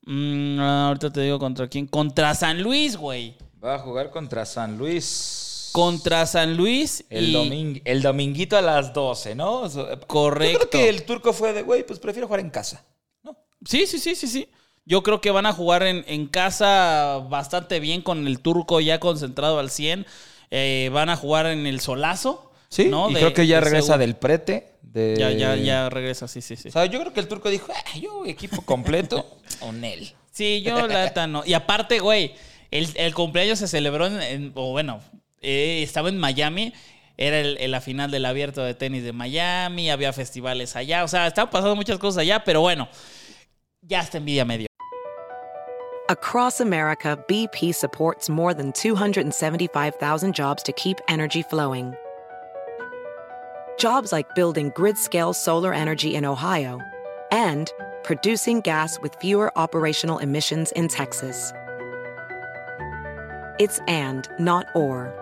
[0.05, 3.35] mm, ahorita te digo contra quién, contra San Luis, güey.
[3.61, 5.41] Va a jugar contra San Luis.
[5.75, 9.63] Contra San Luis El, y- el dominguito a las 12, ¿no?
[10.07, 10.53] Correcto.
[10.63, 12.85] Yo creo que el turco fue de, güey, pues prefiero jugar en casa.
[13.23, 13.35] ¿no?
[13.65, 14.47] Sí, sí, sí, sí, sí.
[14.85, 19.01] Yo creo que van a jugar en, en casa bastante bien con el turco ya
[19.01, 20.05] concentrado al 100.
[20.49, 22.51] Eh, van a jugar en el solazo.
[22.69, 23.09] Sí, ¿no?
[23.09, 24.71] y De- creo que ya de regresa del prete.
[24.81, 25.15] De...
[25.19, 26.69] Ya, ya, ya regresa, sí, sí, sí.
[26.69, 29.25] O sea, yo creo que el turco dijo, "Ah, yo equipo completo,
[29.59, 30.13] con él.
[30.31, 31.43] Sí, yo la no.
[31.45, 32.33] Y aparte, güey,
[32.71, 35.01] el, el cumpleaños se celebró en, en- o bueno,
[35.45, 36.73] eh, estaba en Miami.
[37.17, 41.07] Era el- el- la final del abierto de tenis de Miami, había festivales allá, o
[41.07, 42.89] sea, estaban pasando muchas cosas allá, pero bueno,
[43.81, 44.67] ya está envidia medio.
[46.09, 51.93] Across America, BP supports more than 275,000 jobs to keep energy flowing.
[53.79, 56.79] Jobs like building grid scale solar energy in Ohio
[57.31, 57.71] and
[58.03, 61.51] producing gas with fewer operational emissions in Texas.
[63.57, 65.13] It's and, not or.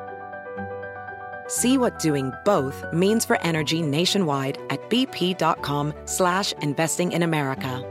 [1.61, 7.83] See what doing both means for energy nationwide at bp.com slash investing in America.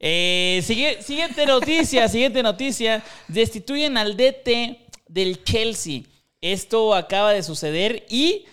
[0.00, 3.02] Eh, sigue- siguiente noticia, siguiente noticia.
[3.28, 6.02] Destituyen al DT del Chelsea.
[6.40, 8.46] Esto acaba de suceder y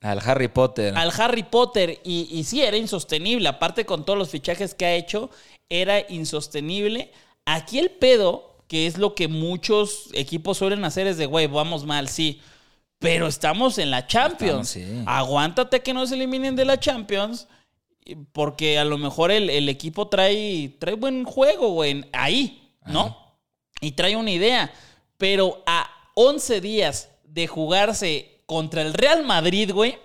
[0.00, 0.94] Al Harry Potter.
[0.96, 3.48] al Harry Potter, y, y sí, era insostenible.
[3.48, 5.28] Aparte con todos los fichajes que ha hecho,
[5.68, 7.10] era insostenible.
[7.46, 11.84] Aquí el pedo que es lo que muchos equipos suelen hacer, es de, güey, vamos
[11.84, 12.40] mal, sí.
[12.98, 14.76] Pero estamos en la Champions.
[14.76, 15.04] Estamos, sí.
[15.06, 17.48] Aguántate que no se eliminen de la Champions.
[18.32, 22.04] Porque a lo mejor el, el equipo trae, trae buen juego, güey.
[22.12, 23.36] Ahí, ¿no?
[23.80, 24.72] Y trae una idea.
[25.16, 29.98] Pero a 11 días de jugarse contra el Real Madrid, güey,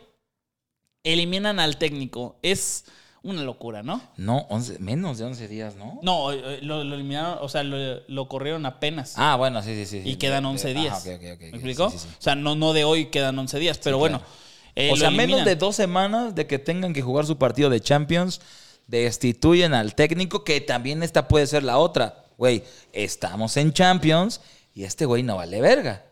[1.04, 2.38] eliminan al técnico.
[2.42, 2.86] Es
[3.24, 4.02] una locura, ¿no?
[4.18, 6.00] No, 11 menos de 11 días, ¿no?
[6.04, 9.14] No, eh, lo, lo eliminaron, o sea, lo, lo corrieron apenas.
[9.18, 10.02] Ah, bueno, sí, sí, sí.
[10.10, 11.06] y quedan De- 11 de- días.
[11.08, 11.90] Ah, ok, ¿Me explico?
[11.90, 12.16] sí, sí, sí.
[12.20, 14.20] O sea, no, no de hoy quedan 11 días, pero bueno.
[14.20, 14.34] claro.
[14.76, 17.80] eh, o sea, menos de dos semanas de que tengan que jugar su partido de
[17.80, 18.42] Champions,
[18.88, 22.26] destituyen al técnico, que también esta puede ser la otra.
[22.38, 24.42] Güey, estamos en Champions
[24.76, 26.04] y este güey no vale verga.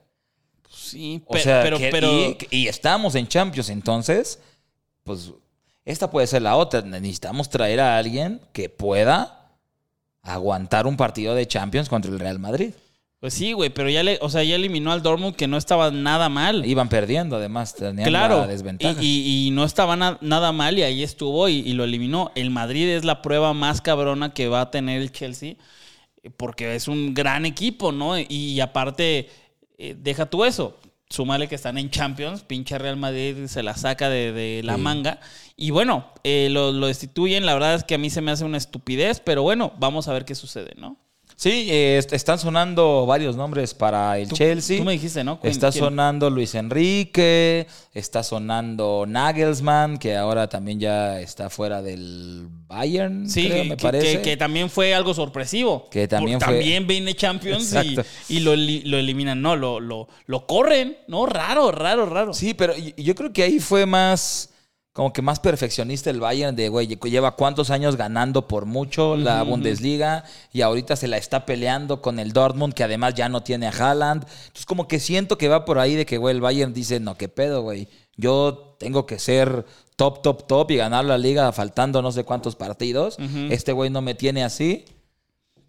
[0.69, 4.39] Sí, O pe- sea, pero, que- pero, y, y estamos en Champions, entonces,
[5.03, 5.31] pues
[5.85, 6.81] esta puede ser la otra.
[6.81, 9.51] Necesitamos traer a alguien que pueda
[10.23, 12.71] aguantar un partido de Champions contra el Real Madrid.
[13.19, 15.91] pues sí, güey, pero ya le, o sea, ya eliminó al Dortmund que no estaba
[15.91, 16.65] nada mal.
[16.65, 18.39] Iban perdiendo, además, tenían claro.
[18.39, 19.01] la desventaja.
[19.01, 22.31] Y, y- y no estaba na- nada mal y ahí estuvo y, y lo eliminó.
[22.35, 25.55] El Madrid es la prueba más cabrona que va a tener el Chelsea
[26.37, 28.17] porque es un gran equipo, ¿no?
[28.19, 29.29] Y, aparte,
[29.79, 30.77] eh, deja tú eso.
[31.11, 34.81] Súmale que están en Champions, pinche Real Madrid se la saca de, de la Sí.
[34.81, 35.19] manga.
[35.57, 37.45] Y bueno, eh, lo, lo destituyen.
[37.45, 40.13] La verdad es que a mí se me hace una estupidez, pero bueno, vamos a
[40.13, 40.97] ver qué sucede, ¿no?
[41.41, 44.77] Sí, eh, est- están sonando varios nombres para el Tú- Chelsea.
[44.77, 45.39] Tú me dijiste, ¿no?
[45.39, 45.85] ¿Quién- Está quién?
[45.85, 53.47] sonando Luis Enrique, está sonando Nagelsmann, que ahora también ya está fuera del Bayern, Sí,
[53.47, 54.17] creo, que, me que- parece.
[54.17, 55.89] que- que también fue algo sorpresivo.
[55.89, 58.03] Que también Por- fue- También viene Champions y, Exacto.
[58.29, 59.41] y lo, eli- lo eliminan.
[59.41, 61.25] No, lo, lo, lo corren, ¿no?
[61.25, 62.35] Raro, raro, raro.
[62.35, 64.50] Sí, pero y- yo creo que ahí fue más,
[64.93, 69.41] como que más perfeccionista el Bayern de, güey, lleva cuántos años ganando por mucho la
[69.43, 73.67] Bundesliga y ahorita se la está peleando con el Dortmund, que además ya no tiene
[73.67, 74.23] a Haaland.
[74.23, 77.15] Entonces como que siento que va por ahí de que, güey, el Bayern dice, no,
[77.15, 77.87] qué pedo, güey.
[78.17, 82.57] Yo tengo que ser top, top, top y ganar la liga faltando no sé cuántos
[82.57, 83.17] partidos.
[83.49, 84.85] Este güey no me tiene así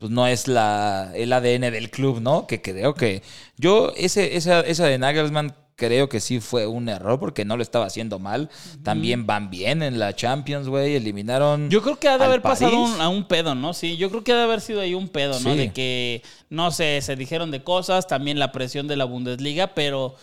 [0.02, 2.48] pues no es la, el ADN del club, ¿no?
[2.48, 3.22] Que creo que
[3.56, 7.62] yo, ese, esa, esa de Nagelsmann creo que sí fue un error porque no lo
[7.62, 8.50] estaba haciendo mal.
[8.82, 10.94] También van bien en la Champions, güey.
[10.96, 11.70] Eliminaron.
[11.70, 13.72] Yo creo que ha de haber pasado un- a un pedo, ¿no?
[13.74, 15.52] Sí, yo creo que ha de haber sido ahí un pedo, ¿no?
[15.52, 15.56] Sí.
[15.56, 20.14] De que, no sé, se dijeron de cosas, también la presión de la Bundesliga, pero,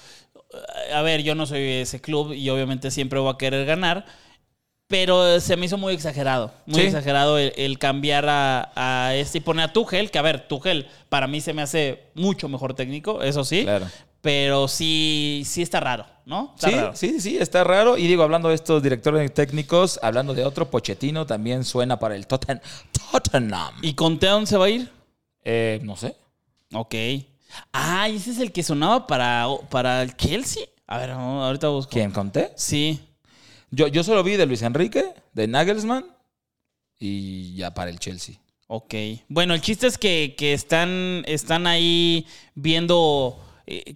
[0.54, 4.06] eh, a ver, yo no soy ese club y obviamente siempre voy a querer ganar,
[4.88, 6.88] pero se me hizo muy exagerado, muy Sí.
[6.88, 10.88] exagerado el, el cambiar a, a este y poner a Tuchel, que a ver, Tuchel
[11.10, 13.86] para mí se me hace mucho mejor técnico, eso sí, Claro.
[14.22, 16.54] Pero sí, sí está raro, ¿no?
[16.56, 16.96] Está Sí, raro.
[16.96, 17.98] sí, sí, está raro.
[17.98, 22.28] Y digo, hablando de estos directores técnicos, hablando de otro, Pochettino también suena para el
[22.28, 22.62] Totten-
[23.12, 23.74] Tottenham.
[23.82, 24.92] ¿Y Conte a dónde se va a ir?
[25.44, 26.16] Eh, no sé.
[26.74, 26.96] Ok.
[27.74, 30.64] Ah, ¿y ese es el que sonaba para, para el Chelsea.
[30.86, 31.92] A ver, no, ahorita busco.
[31.92, 32.52] ¿Quién conté?
[32.56, 33.00] Sí.
[33.72, 36.06] Yo, yo solo vi de Luis Enrique, de Nagelsmann
[37.00, 38.36] y ya para el Chelsea.
[38.68, 38.94] Ok.
[39.30, 43.96] Bueno, el chiste es que, que están, están ahí viendo eh,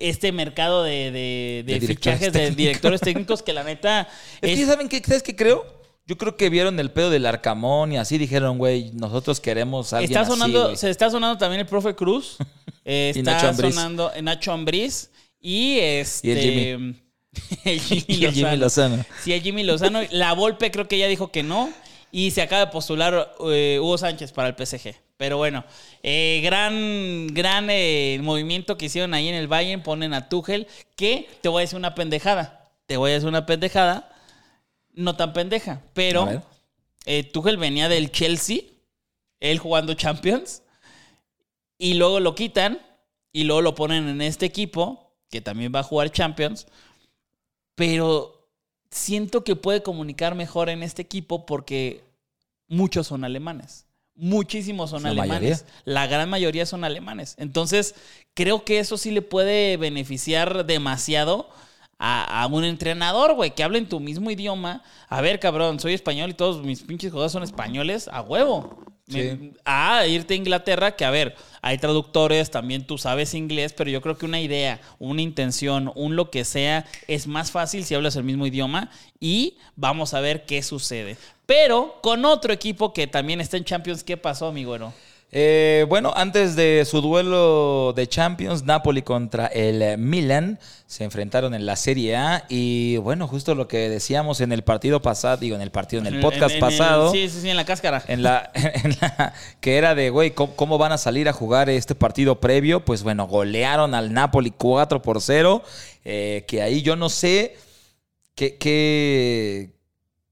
[0.00, 4.08] este mercado de, de- de De directores fichajes de directores técnicos que la neta
[4.40, 5.00] Es que, ¿saben qué?
[5.06, 5.64] ¿Sabes qué creo?
[6.06, 9.98] Yo creo que vieron el pedo del Arcamón y así dijeron, güey, nosotros queremos a
[9.98, 10.76] alguien está así, sonando, güey.
[10.76, 12.36] se está sonando también el profe Cruz.
[12.86, 15.10] Eh, Y está Nacho sonando Nacho Ambriz.
[15.38, 16.34] Y este.
[16.40, 16.96] Jimmy.
[17.64, 18.96] el Jimmy Y el Jimmy Lozano.
[18.96, 19.04] Lozano.
[19.22, 20.00] Sí, el Jimmy Lozano.
[20.10, 21.70] La Volpe creo que ya dijo que no.
[22.10, 24.94] Y se acaba de postular eh, Hugo Sánchez para el PSG.
[25.16, 25.64] Pero bueno,
[26.02, 29.82] eh, gran, gran eh, movimiento que hicieron ahí en el Bayern.
[29.82, 30.66] Ponen a Tuchel.
[30.96, 32.70] Que te voy a decir una pendejada.
[32.86, 34.12] Te voy a decir una pendejada.
[34.92, 35.82] No tan pendeja.
[35.94, 36.42] Pero
[37.32, 38.62] Tuchel venía del Chelsea.
[39.38, 40.62] Él jugando Champions.
[41.78, 42.80] Y luego lo quitan.
[43.32, 45.12] Y luego lo ponen en este equipo.
[45.30, 46.66] Que también va a jugar Champions
[47.80, 48.39] pero
[48.90, 52.02] siento que puede comunicar mejor en este equipo porque
[52.68, 53.86] muchos son alemanes.
[54.14, 55.32] Muchísimos son La alemanes.
[55.40, 55.58] mayoría.
[55.84, 57.34] La gran mayoría son alemanes.
[57.38, 57.94] Entonces,
[58.34, 61.48] creo que eso sí le puede beneficiar demasiado
[61.98, 64.82] a, a un entrenador, güey, que hable en tu mismo idioma.
[65.08, 68.84] A ver, cabrón, soy español y todos mis pinches jugadores son españoles, a huevo.
[69.10, 69.52] Sí.
[69.64, 74.00] a irte a Inglaterra, que a ver, hay traductores, también tú sabes inglés, pero yo
[74.00, 78.16] creo que una idea, una intención, un lo que sea, es más fácil si hablas
[78.16, 81.16] el mismo idioma y vamos a ver qué sucede.
[81.46, 84.70] Pero con otro equipo que también está en Champions, ¿qué pasó, amigo?
[84.70, 84.92] güero?
[85.32, 91.66] Eh, bueno, antes de su duelo de Champions, Napoli contra el Milan se enfrentaron en
[91.66, 95.62] la Serie A y bueno, justo lo que decíamos en el partido pasado, digo en
[95.62, 97.12] el partido, en el podcast pasado.
[97.12, 98.02] sí, sí, sí, en la cáscara.
[98.08, 98.50] En la,
[99.60, 102.84] que era de, güey, ¿cómo, van a salir a jugar este partido previo?
[102.84, 105.62] Pues bueno, golearon al Napoli 4 por 0,
[106.04, 107.56] eh, que ahí yo no sé
[108.34, 109.70] qué,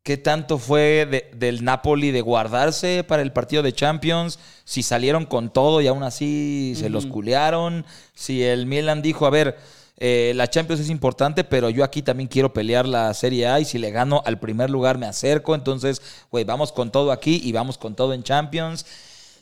[0.09, 4.39] qué ¿Qué tanto fue del Napoli de guardarse para el partido de Champions?
[4.65, 7.85] Si salieron con todo y aún así se los culearon.
[8.15, 9.59] Si el Milan dijo, a ver,
[9.99, 13.67] eh, la Champions es importante, pero yo aquí también quiero pelear la Serie A y
[13.67, 15.55] si le gano al primer lugar me acerco.
[15.55, 16.01] Entonces,
[16.31, 18.87] güey, vamos con todo aquí y vamos con todo en Champions.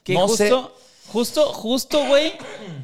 [0.02, 0.74] Que no justo,
[1.08, 2.32] Justo, justo, güey,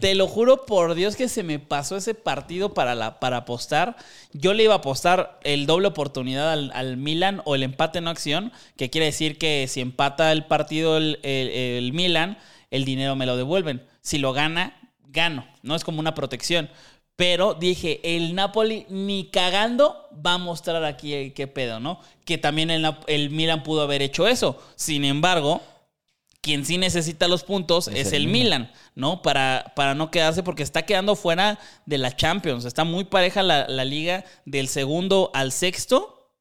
[0.00, 3.96] te lo juro por Dios que se me pasó ese partido para, la, para apostar.
[4.32, 8.52] Yo le iba a apostar el doble oportunidad al, Milan o el empate en acción,
[8.76, 12.38] que quiere decir que si empata el partido el, el, Milan,
[12.70, 13.82] el dinero me lo devuelven.
[14.02, 14.76] Si lo gana,
[15.08, 15.44] gano.
[15.62, 16.70] No es como una protección.
[17.16, 22.00] Pero dije, el Napoli ni cagando va a mostrar aquí qué pedo, ¿no?
[22.24, 24.62] Que también el, el Milan pudo haber hecho eso.
[24.76, 25.60] Sin embargo,
[26.42, 29.22] quien sí necesita los puntos es, el, Milan, ¿no?
[29.22, 32.64] Para, para no quedarse, porque está quedando fuera de la Champions.
[32.64, 36.32] Está muy pareja la, liga del segundo al sexto.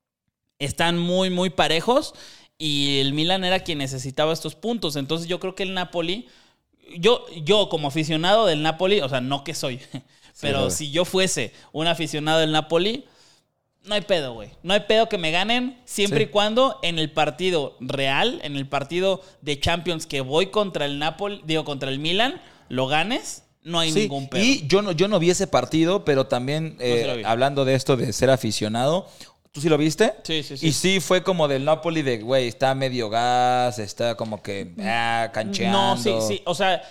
[0.57, 2.15] Están muy, muy parejos.
[2.57, 4.95] Y el Milan era quien necesitaba estos puntos.
[4.95, 6.27] Entonces yo creo que el Napoli.
[6.97, 9.79] Yo, yo como aficionado del Napoli, o sea, no que soy,
[10.41, 13.05] pero si yo fuese un aficionado del Napoli,
[13.83, 14.49] no hay pedo, güey.
[14.63, 18.67] No hay pedo que me ganen siempre y cuando en el partido real, en el
[18.67, 23.43] partido de Champions que voy contra el Napoli, digo, contra el Milan, lo ganes.
[23.63, 24.43] No hay ningún pedo.
[24.43, 28.11] Y yo no, yo no vi ese partido, pero también eh, hablando de esto de
[28.11, 29.07] ser aficionado,
[29.51, 30.13] ¿Tú sí lo viste?
[30.23, 30.67] Sí, sí, sí.
[30.67, 35.29] Y sí fue como del Napoli de, güey, está medio gas, está como que ah,
[35.33, 35.77] cancheando.
[35.77, 36.41] No, sí, sí.
[36.45, 36.81] O sea,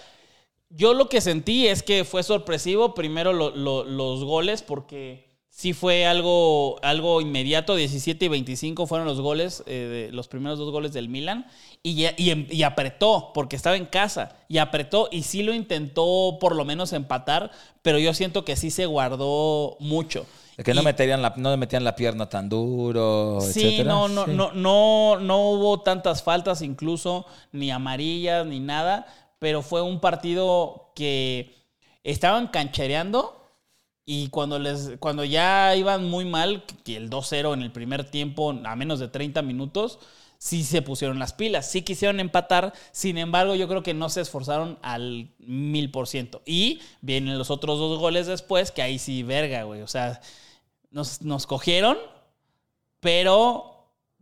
[0.69, 6.79] yo lo que sentí es que fue sorpresivo primero los goles porque sí fue algo,
[6.83, 7.75] algo inmediato.
[7.75, 11.47] 17 y 25 fueron los goles, eh, de, los primeros dos goles del Milan.
[11.83, 14.37] Y, y, apretó, porque estaba en casa.
[14.49, 17.51] Y apretó y sí lo intentó por lo menos empatar,
[17.83, 20.27] pero yo siento que sí se guardó mucho.
[20.63, 25.19] que no, meterían la, no metían la pierna tan duro, sí, No, no, no, no,
[25.19, 29.07] no hubo tantas faltas incluso, ni amarillas, ni nada.
[29.39, 31.55] Pero fue un partido que
[32.05, 33.40] estaban canchereando
[34.13, 38.75] y cuando, les, cuando ya iban muy mal, el 2-0 en el primer tiempo, a
[38.75, 40.01] menos de 30 minutos,
[40.37, 44.23] sí se pusieron las pilas, sí quisieron empatar, sin embargo yo creo que no se
[44.23, 46.43] esforzaron al mil por ciento.
[46.45, 49.83] Y vienen los otros dos goles después, que ahí sí, verga, güey.
[49.83, 50.21] O sea,
[50.91, 51.97] nos, nos cogieron,
[52.99, 53.70] pero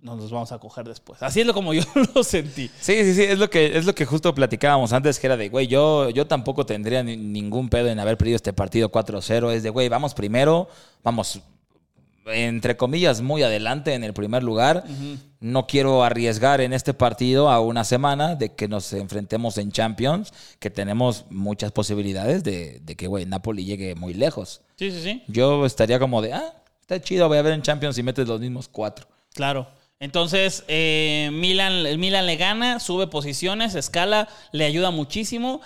[0.01, 1.23] nos los vamos a coger después.
[1.23, 1.83] Así es lo como yo
[2.15, 2.71] lo sentí.
[2.81, 5.49] Sí, sí, sí, es lo que, es lo que justo platicábamos antes, que era de,
[5.49, 9.53] güey, yo, yo tampoco tendría ningún pedo en haber perdido este partido 4-0.
[9.53, 10.69] Es de, güey, vamos primero,
[11.03, 11.41] vamos,
[12.27, 14.85] entre comillas, muy adelante en el primer lugar.
[15.41, 20.33] No quiero arriesgar en este partido a una semana de que nos enfrentemos en Champions,
[20.61, 24.63] que tenemos muchas posibilidades de, de que, güey, Napoli llegue muy lejos.
[24.77, 25.23] Sí, sí, sí.
[25.27, 28.41] Yo estaría como de, ah, está chido, voy a ver en Champions y metes los
[28.41, 29.07] mismos cuatro.
[29.35, 29.78] Claro.
[30.01, 35.61] Entonces, eh, Milan, el Milan le gana, sube posiciones, escala, le ayuda muchísimo.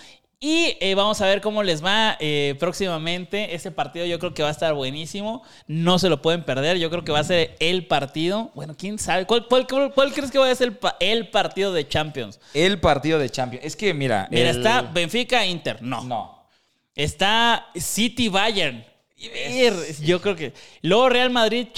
[0.45, 3.55] Y eh, vamos a ver cómo les va eh, próximamente.
[3.55, 5.45] Ese partido yo creo que va a estar buenísimo.
[5.69, 6.79] No se lo pueden perder.
[6.79, 8.51] Yo creo que va a ser el partido.
[8.57, 9.25] Bueno, quién sabe.
[9.25, 9.47] ¿Cuál,
[10.13, 12.41] crees que va a ser el, partido de Champions?
[12.55, 13.65] El partido de Champions.
[13.65, 14.27] Es que, mira.
[14.33, 15.81] Mira, está Benfica Inter.
[15.81, 16.03] No.
[16.03, 16.45] No.
[16.97, 18.85] Está City Bayern.
[20.03, 20.55] Yo creo que.
[20.81, 21.69] Luego Real Madrid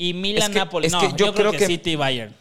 [0.00, 0.88] Y Milan Napoli.
[0.88, 2.34] no, yo, creo, que, City Bayern.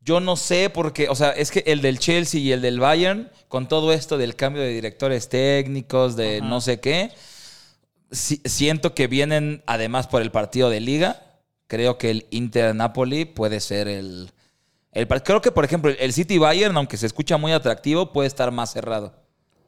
[0.00, 3.30] Yo no sé porque, o sea, es que el del Chelsea y el del Bayern,
[3.46, 7.12] con todo esto del cambio de directores técnicos, de no sé qué,
[8.10, 11.22] siento que vienen además por el partido de liga.
[11.68, 14.32] Creo que el Inter Napoli puede ser el,
[14.90, 18.50] el, Creo que, por ejemplo, el City Bayern, aunque se escucha muy atractivo, puede estar
[18.50, 19.14] más cerrado.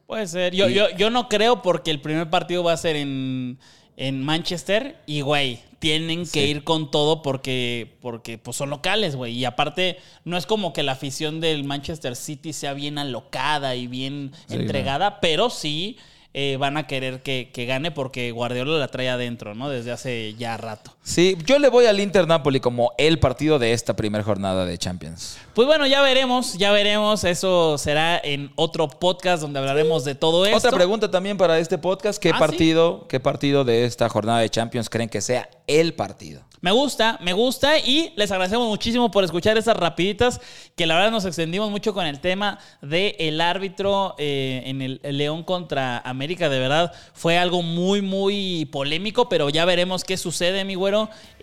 [0.07, 0.53] Puede ser.
[0.53, 3.59] Yo, yo, yo no creo porque el primer partido va a ser en,
[3.97, 9.33] en Manchester y, güey, tienen que ir con todo porque, porque pues, son locales, güey.
[9.33, 13.87] Y aparte, no es como que la afición del Manchester City sea bien alocada y
[13.87, 15.97] bien entregada, pero sí
[16.33, 19.69] eh, van a querer que, gane porque Guardiola la trae adentro, ¿no?
[19.69, 20.92] Desde hace ya rato.
[21.05, 24.77] Sí, yo le voy al Inter Napoli como el partido de esta primera jornada de
[24.77, 25.37] Champions.
[25.53, 27.25] Pues bueno, ya veremos, ya veremos.
[27.25, 30.57] Eso será en otro podcast donde hablaremos de todo esto.
[30.57, 34.49] Otra pregunta también para este podcast: ¿qué ah, partido, qué partido de esta jornada de
[34.49, 36.41] Champions creen que sea el partido.
[36.63, 40.39] Me gusta, me gusta y les agradecemos muchísimo por escuchar esas rapiditas
[40.77, 45.01] que la verdad nos extendimos mucho con el tema del el árbitro eh, en el,
[45.03, 46.47] León contra América.
[46.47, 50.92] De verdad fue algo muy, muy polémico, pero ya veremos qué sucede, mi güero.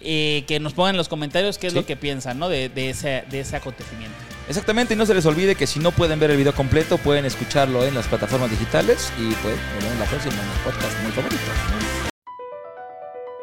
[0.03, 2.49] Eh, que nos pongan en los comentarios qué es lo que piensan ¿no?
[2.49, 4.17] de, ese, de ese acontecimiento.
[4.49, 7.25] Exactamente, y no se les olvide que si no pueden ver el video completo, pueden
[7.25, 11.13] escucharlo en las plataformas digitales y pues nos vemos la próxima en los podcasts muy
[11.13, 11.81] favoritos.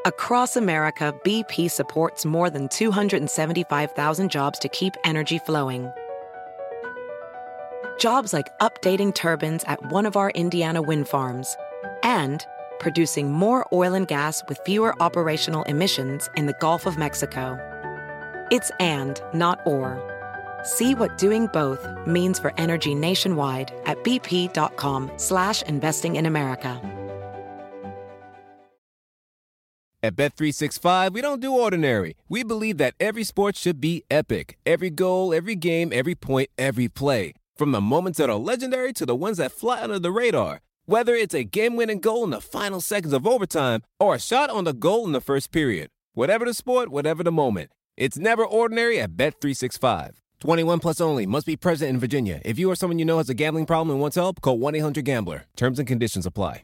[0.05, 5.91] Across America, BP supports more than 275,000 jobs to keep energy flowing.
[7.99, 11.57] Jobs like updating turbines at one of our Indiana wind farms
[12.03, 12.45] and
[12.79, 17.57] producing more oil and gas with fewer operational emissions in the Gulf of Mexico.
[18.51, 20.01] It's and, not or.
[20.63, 26.81] See what doing both means for energy nationwide at bp.com slash investing in America.
[30.03, 32.15] At Bet365, we don't do ordinary.
[32.29, 34.57] We believe that every sport should be epic.
[34.63, 37.33] Every goal, every game, every point, every play.
[37.55, 40.61] From the moments that are legendary to the ones that fly under the radar.
[40.89, 44.63] Whether it's a game-winning goal in the final seconds of overtime or a shot on
[44.63, 45.89] the goal in the first period.
[46.13, 47.71] Whatever the sport, whatever the moment.
[47.97, 50.11] It's never ordinary at Bet365.
[50.39, 51.25] 21 plus only.
[51.25, 52.41] Must be present in Virginia.
[52.45, 55.43] If you or someone you know has a gambling problem and wants help, call 1-800-GAMBLER.
[55.57, 56.63] Terms and conditions apply.